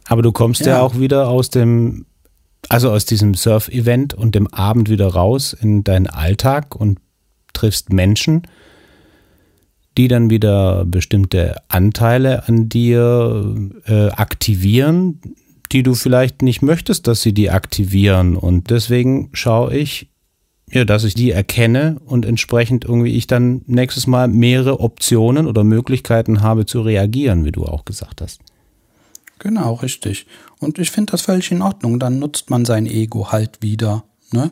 Aber 0.07 0.21
du 0.21 0.31
kommst 0.31 0.61
ja. 0.61 0.77
ja 0.77 0.81
auch 0.81 0.99
wieder 0.99 1.27
aus 1.29 1.49
dem, 1.49 2.05
also 2.69 2.91
aus 2.91 3.05
diesem 3.05 3.33
Surf-Event 3.33 4.13
und 4.13 4.35
dem 4.35 4.47
Abend 4.47 4.89
wieder 4.89 5.07
raus 5.07 5.53
in 5.53 5.83
deinen 5.83 6.07
Alltag 6.07 6.75
und 6.75 6.99
triffst 7.53 7.91
Menschen, 7.91 8.43
die 9.97 10.07
dann 10.07 10.29
wieder 10.29 10.85
bestimmte 10.85 11.55
Anteile 11.69 12.47
an 12.47 12.69
dir 12.69 13.71
äh, 13.85 14.09
aktivieren, 14.09 15.19
die 15.71 15.83
du 15.83 15.95
vielleicht 15.95 16.41
nicht 16.41 16.61
möchtest, 16.61 17.07
dass 17.07 17.21
sie 17.21 17.33
die 17.33 17.49
aktivieren. 17.49 18.37
Und 18.37 18.69
deswegen 18.69 19.29
schaue 19.33 19.75
ich, 19.75 20.09
ja, 20.69 20.85
dass 20.85 21.03
ich 21.03 21.13
die 21.13 21.31
erkenne 21.31 21.97
und 22.05 22.25
entsprechend 22.25 22.85
irgendwie 22.85 23.13
ich 23.13 23.27
dann 23.27 23.61
nächstes 23.67 24.05
Mal 24.05 24.27
mehrere 24.27 24.79
Optionen 24.79 25.47
oder 25.47 25.63
Möglichkeiten 25.63 26.41
habe 26.41 26.65
zu 26.65 26.81
reagieren, 26.81 27.45
wie 27.45 27.51
du 27.51 27.65
auch 27.65 27.85
gesagt 27.85 28.21
hast. 28.21 28.41
Genau, 29.39 29.75
richtig. 29.75 30.25
Und 30.59 30.79
ich 30.79 30.91
finde 30.91 31.11
das 31.11 31.21
völlig 31.21 31.51
in 31.51 31.61
Ordnung. 31.61 31.99
Dann 31.99 32.19
nutzt 32.19 32.49
man 32.49 32.65
sein 32.65 32.85
Ego 32.85 33.31
halt 33.31 33.61
wieder. 33.61 34.03
Ne? 34.31 34.51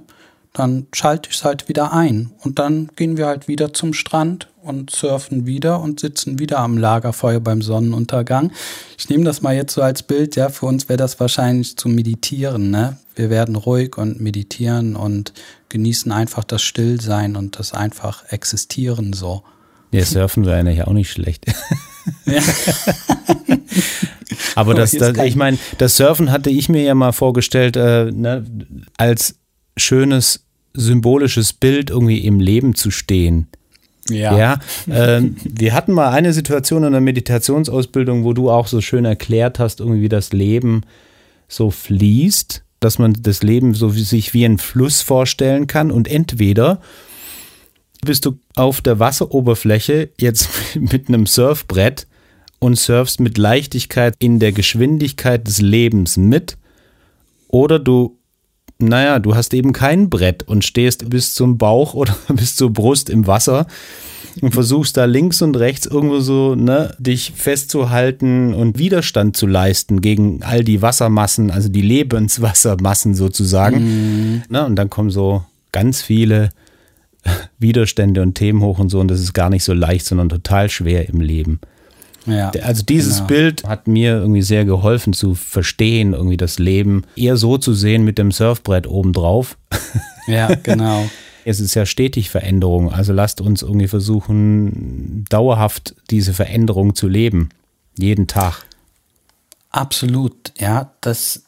dann 0.57 0.87
schalte 0.93 1.29
ich 1.29 1.37
es 1.37 1.43
halt 1.43 1.67
wieder 1.67 1.93
ein. 1.93 2.31
Und 2.39 2.59
dann 2.59 2.89
gehen 2.95 3.17
wir 3.17 3.27
halt 3.27 3.47
wieder 3.47 3.73
zum 3.73 3.93
Strand 3.93 4.47
und 4.61 4.89
surfen 4.89 5.45
wieder 5.45 5.81
und 5.81 5.99
sitzen 5.99 6.39
wieder 6.39 6.59
am 6.59 6.77
Lagerfeuer 6.77 7.39
beim 7.39 7.61
Sonnenuntergang. 7.61 8.51
Ich 8.97 9.09
nehme 9.09 9.25
das 9.25 9.41
mal 9.41 9.55
jetzt 9.55 9.73
so 9.73 9.81
als 9.81 10.01
Bild, 10.03 10.35
ja, 10.35 10.49
für 10.49 10.65
uns 10.65 10.89
wäre 10.89 10.97
das 10.97 11.19
wahrscheinlich 11.19 11.77
zu 11.77 11.89
meditieren, 11.89 12.71
ne? 12.71 12.97
Wir 13.15 13.29
werden 13.29 13.55
ruhig 13.55 13.97
und 13.97 14.19
meditieren 14.19 14.95
und 14.95 15.33
genießen 15.69 16.11
einfach 16.11 16.43
das 16.43 16.61
Stillsein 16.63 17.35
und 17.35 17.59
das 17.59 17.73
einfach 17.73 18.25
Existieren 18.29 19.13
so. 19.13 19.43
Ja, 19.91 20.03
surfen 20.03 20.45
wäre 20.45 20.57
eigentlich 20.57 20.83
auch 20.83 20.93
nicht 20.93 21.11
schlecht. 21.11 21.45
Ja. 22.25 22.41
Aber 24.55 24.73
das, 24.73 24.91
das 24.91 25.17
ich 25.17 25.35
meine, 25.35 25.57
das 25.77 25.97
Surfen 25.97 26.31
hatte 26.31 26.49
ich 26.49 26.69
mir 26.69 26.83
ja 26.83 26.95
mal 26.95 27.11
vorgestellt, 27.11 27.75
äh, 27.75 28.11
ne, 28.11 28.45
als 28.97 29.35
schönes 29.77 30.45
symbolisches 30.73 31.53
Bild 31.53 31.89
irgendwie 31.89 32.19
im 32.19 32.39
Leben 32.39 32.75
zu 32.75 32.91
stehen. 32.91 33.47
Ja. 34.09 34.37
ja 34.37 34.59
äh, 35.17 35.23
wir 35.43 35.73
hatten 35.73 35.93
mal 35.93 36.09
eine 36.09 36.33
Situation 36.33 36.83
in 36.83 36.91
der 36.91 37.01
Meditationsausbildung, 37.01 38.23
wo 38.23 38.33
du 38.33 38.51
auch 38.51 38.67
so 38.67 38.81
schön 38.81 39.05
erklärt 39.05 39.57
hast, 39.59 39.79
irgendwie 39.79 40.01
wie 40.01 40.09
das 40.09 40.31
Leben 40.31 40.81
so 41.47 41.71
fließt, 41.71 42.63
dass 42.79 42.99
man 42.99 43.15
das 43.19 43.41
Leben 43.41 43.73
so 43.73 43.95
wie, 43.95 44.03
sich 44.03 44.33
wie 44.33 44.45
ein 44.45 44.57
Fluss 44.57 45.01
vorstellen 45.01 45.67
kann 45.67 45.91
und 45.91 46.07
entweder 46.07 46.81
bist 48.05 48.25
du 48.25 48.37
auf 48.55 48.81
der 48.81 48.99
Wasseroberfläche 48.99 50.09
jetzt 50.19 50.49
mit 50.79 51.07
einem 51.07 51.25
Surfbrett 51.25 52.07
und 52.59 52.77
surfst 52.77 53.19
mit 53.19 53.37
Leichtigkeit 53.37 54.15
in 54.19 54.39
der 54.39 54.51
Geschwindigkeit 54.51 55.47
des 55.47 55.61
Lebens 55.61 56.17
mit 56.17 56.57
oder 57.47 57.79
du 57.79 58.17
naja, 58.77 59.19
du 59.19 59.35
hast 59.35 59.53
eben 59.53 59.71
kein 59.71 60.09
Brett 60.09 60.43
und 60.43 60.65
stehst 60.65 61.09
bis 61.09 61.33
zum 61.33 61.57
Bauch 61.57 61.93
oder 61.93 62.15
bis 62.27 62.55
zur 62.55 62.71
Brust 62.71 63.09
im 63.09 63.27
Wasser 63.27 63.67
und 64.41 64.53
versuchst 64.53 64.97
da 64.97 65.05
links 65.05 65.41
und 65.41 65.55
rechts 65.55 65.85
irgendwo 65.85 66.19
so, 66.19 66.55
ne, 66.55 66.93
dich 66.99 67.31
festzuhalten 67.35 68.53
und 68.53 68.77
Widerstand 68.77 69.37
zu 69.37 69.47
leisten 69.47 70.01
gegen 70.01 70.43
all 70.43 70.63
die 70.63 70.81
Wassermassen, 70.81 71.51
also 71.51 71.69
die 71.69 71.81
Lebenswassermassen 71.81 73.15
sozusagen. 73.15 73.77
Mhm. 73.83 74.43
Ne, 74.49 74.65
und 74.65 74.75
dann 74.75 74.89
kommen 74.89 75.09
so 75.09 75.45
ganz 75.71 76.01
viele 76.01 76.49
Widerstände 77.59 78.21
und 78.21 78.35
Themen 78.35 78.61
hoch 78.61 78.79
und 78.79 78.89
so 78.89 78.99
und 78.99 79.07
das 79.09 79.21
ist 79.21 79.33
gar 79.33 79.49
nicht 79.49 79.63
so 79.63 79.73
leicht, 79.73 80.05
sondern 80.05 80.29
total 80.29 80.69
schwer 80.69 81.07
im 81.07 81.21
Leben. 81.21 81.59
Ja, 82.25 82.51
also 82.63 82.83
dieses 82.83 83.17
genau. 83.17 83.27
Bild 83.27 83.63
hat 83.65 83.87
mir 83.87 84.13
irgendwie 84.13 84.41
sehr 84.41 84.65
geholfen 84.65 85.13
zu 85.13 85.35
verstehen, 85.35 86.13
irgendwie 86.13 86.37
das 86.37 86.59
Leben 86.59 87.03
eher 87.15 87.37
so 87.37 87.57
zu 87.57 87.73
sehen 87.73 88.03
mit 88.03 88.17
dem 88.17 88.31
Surfbrett 88.31 88.87
obendrauf. 88.87 89.57
Ja, 90.27 90.55
genau. 90.55 91.07
es 91.43 91.59
ist 91.59 91.75
ja 91.75 91.85
stetig 91.85 92.31
Veränderung, 92.31 92.91
also 92.91 93.13
lasst 93.13 93.41
uns 93.41 93.61
irgendwie 93.61 93.87
versuchen, 93.87 95.23
dauerhaft 95.29 95.93
diese 96.09 96.33
Veränderung 96.33 96.95
zu 96.95 97.07
leben. 97.07 97.49
Jeden 97.95 98.25
Tag. 98.25 98.65
Absolut, 99.69 100.51
ja, 100.57 100.93
das 101.01 101.44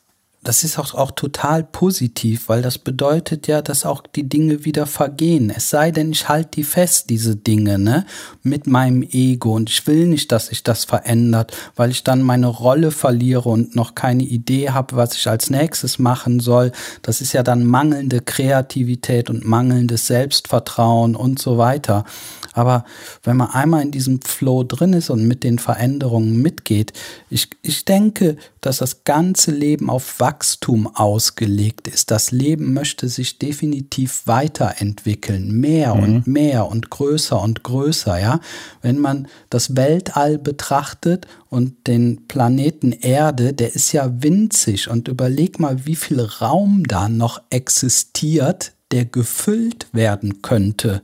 das 0.47 0.63
ist 0.63 0.79
auch, 0.79 0.93
auch 0.93 1.11
total 1.11 1.61
positiv, 1.61 2.47
weil 2.47 2.61
das 2.61 2.77
bedeutet 2.77 3.47
ja, 3.47 3.61
dass 3.61 3.85
auch 3.85 4.01
die 4.07 4.29
Dinge 4.29 4.63
wieder 4.63 4.85
vergehen. 4.85 5.51
Es 5.53 5.69
sei 5.69 5.91
denn, 5.91 6.11
ich 6.11 6.29
halte 6.29 6.51
die 6.55 6.63
fest, 6.63 7.09
diese 7.09 7.35
Dinge, 7.35 7.77
ne, 7.77 8.05
mit 8.43 8.65
meinem 8.65 9.03
Ego. 9.03 9.53
Und 9.53 9.69
ich 9.69 9.85
will 9.87 10.07
nicht, 10.07 10.31
dass 10.31 10.47
sich 10.47 10.63
das 10.63 10.85
verändert, 10.85 11.51
weil 11.75 11.91
ich 11.91 12.05
dann 12.05 12.21
meine 12.21 12.47
Rolle 12.47 12.91
verliere 12.91 13.49
und 13.49 13.75
noch 13.75 13.93
keine 13.93 14.23
Idee 14.23 14.69
habe, 14.69 14.95
was 14.95 15.15
ich 15.15 15.27
als 15.27 15.49
nächstes 15.49 15.99
machen 15.99 16.39
soll. 16.39 16.71
Das 17.01 17.19
ist 17.19 17.33
ja 17.33 17.43
dann 17.43 17.65
mangelnde 17.65 18.21
Kreativität 18.21 19.29
und 19.29 19.43
mangelndes 19.43 20.07
Selbstvertrauen 20.07 21.17
und 21.17 21.39
so 21.39 21.57
weiter. 21.57 22.05
Aber 22.53 22.85
wenn 23.21 23.37
man 23.37 23.51
einmal 23.51 23.83
in 23.83 23.91
diesem 23.91 24.21
Flow 24.21 24.63
drin 24.63 24.93
ist 24.93 25.09
und 25.09 25.27
mit 25.27 25.43
den 25.43 25.59
Veränderungen 25.59 26.41
mitgeht, 26.41 26.93
ich, 27.29 27.49
ich 27.61 27.85
denke, 27.85 28.37
dass 28.61 28.77
das 28.77 29.03
ganze 29.03 29.51
Leben 29.51 29.89
auf 29.89 30.19
Wachstum 30.37 30.85
ausgelegt 30.93 31.87
ist. 31.87 32.11
Das 32.11 32.29
Leben 32.29 32.71
möchte 32.73 33.07
sich 33.07 33.39
definitiv 33.39 34.27
weiterentwickeln, 34.27 35.51
mehr 35.51 35.95
mhm. 35.95 36.03
und 36.03 36.27
mehr 36.27 36.67
und 36.67 36.91
größer 36.91 37.41
und 37.41 37.63
größer, 37.63 38.19
ja. 38.19 38.39
Wenn 38.83 38.99
man 38.99 39.27
das 39.49 39.75
Weltall 39.75 40.37
betrachtet 40.37 41.25
und 41.49 41.87
den 41.87 42.27
Planeten 42.27 42.91
Erde, 42.91 43.53
der 43.53 43.73
ist 43.73 43.91
ja 43.93 44.21
winzig 44.21 44.91
und 44.91 45.07
überleg 45.07 45.59
mal, 45.59 45.87
wie 45.87 45.95
viel 45.95 46.21
Raum 46.21 46.83
da 46.87 47.09
noch 47.09 47.41
existiert, 47.49 48.73
der 48.91 49.05
gefüllt 49.05 49.87
werden 49.91 50.43
könnte 50.43 51.01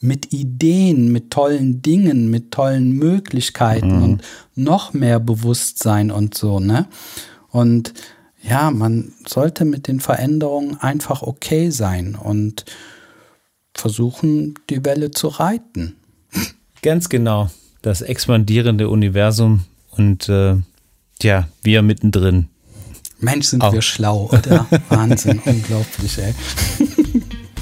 mit 0.00 0.32
Ideen, 0.32 1.12
mit 1.12 1.30
tollen 1.30 1.82
Dingen, 1.82 2.30
mit 2.30 2.52
tollen 2.52 2.92
Möglichkeiten 2.92 3.96
mhm. 3.96 4.02
und 4.02 4.22
noch 4.54 4.94
mehr 4.94 5.20
Bewusstsein 5.20 6.10
und 6.10 6.34
so, 6.34 6.58
ne? 6.58 6.86
Und 7.50 7.94
ja, 8.48 8.70
man 8.70 9.12
sollte 9.26 9.64
mit 9.64 9.88
den 9.88 10.00
Veränderungen 10.00 10.78
einfach 10.80 11.22
okay 11.22 11.70
sein 11.70 12.14
und 12.14 12.64
versuchen, 13.74 14.54
die 14.70 14.84
Welle 14.84 15.10
zu 15.10 15.28
reiten. 15.28 15.96
Ganz 16.82 17.08
genau. 17.08 17.50
Das 17.82 18.02
expandierende 18.02 18.88
Universum 18.88 19.64
und 19.90 20.28
äh, 20.28 20.56
ja, 21.22 21.48
wir 21.62 21.82
mittendrin. 21.82 22.48
Mensch, 23.18 23.46
sind 23.46 23.62
Auch. 23.62 23.72
wir 23.72 23.82
schlau, 23.82 24.28
oder? 24.32 24.66
Wahnsinn, 24.88 25.40
unglaublich, 25.44 26.18
ey. 26.18 26.34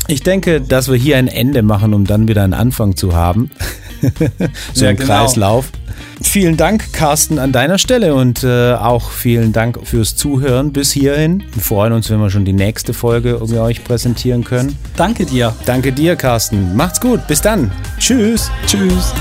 Ich 0.09 0.23
denke, 0.23 0.61
dass 0.61 0.89
wir 0.89 0.97
hier 0.97 1.17
ein 1.17 1.29
Ende 1.29 1.63
machen, 1.63 1.95
um 1.95 2.05
dann 2.05 2.29
wieder 2.29 2.43
einen 2.43 2.55
Anfang 2.55 2.97
zu 2.97 3.15
haben. 3.15 3.51
so 4.75 4.85
ja, 4.85 4.91
ein 4.91 4.97
genau. 4.97 5.07
Kreislauf. 5.07 5.71
Vielen 6.23 6.57
Dank, 6.57 6.93
Carsten, 6.93 7.39
an 7.39 7.53
deiner 7.53 7.79
Stelle 7.79 8.15
und 8.15 8.45
äh, 8.45 8.75
auch 8.75 9.11
vielen 9.11 9.53
Dank 9.53 9.79
fürs 9.85 10.17
Zuhören 10.17 10.73
bis 10.73 10.93
hierhin. 10.93 11.45
Wir 11.53 11.63
freuen 11.63 11.93
uns, 11.93 12.11
wenn 12.11 12.19
wir 12.19 12.31
schon 12.31 12.45
die 12.45 12.53
nächste 12.53 12.95
Folge 12.95 13.41
euch 13.41 13.85
präsentieren 13.85 14.45
können. 14.45 14.79
Danke 14.97 15.27
dir. 15.27 15.55
Danke 15.67 15.93
dir, 15.93 16.17
Carsten. 16.17 16.77
Macht's 16.77 17.01
gut. 17.01 17.27
Bis 17.27 17.41
dann. 17.41 17.71
Tschüss. 17.99 18.51
Tschüss. 18.67 19.13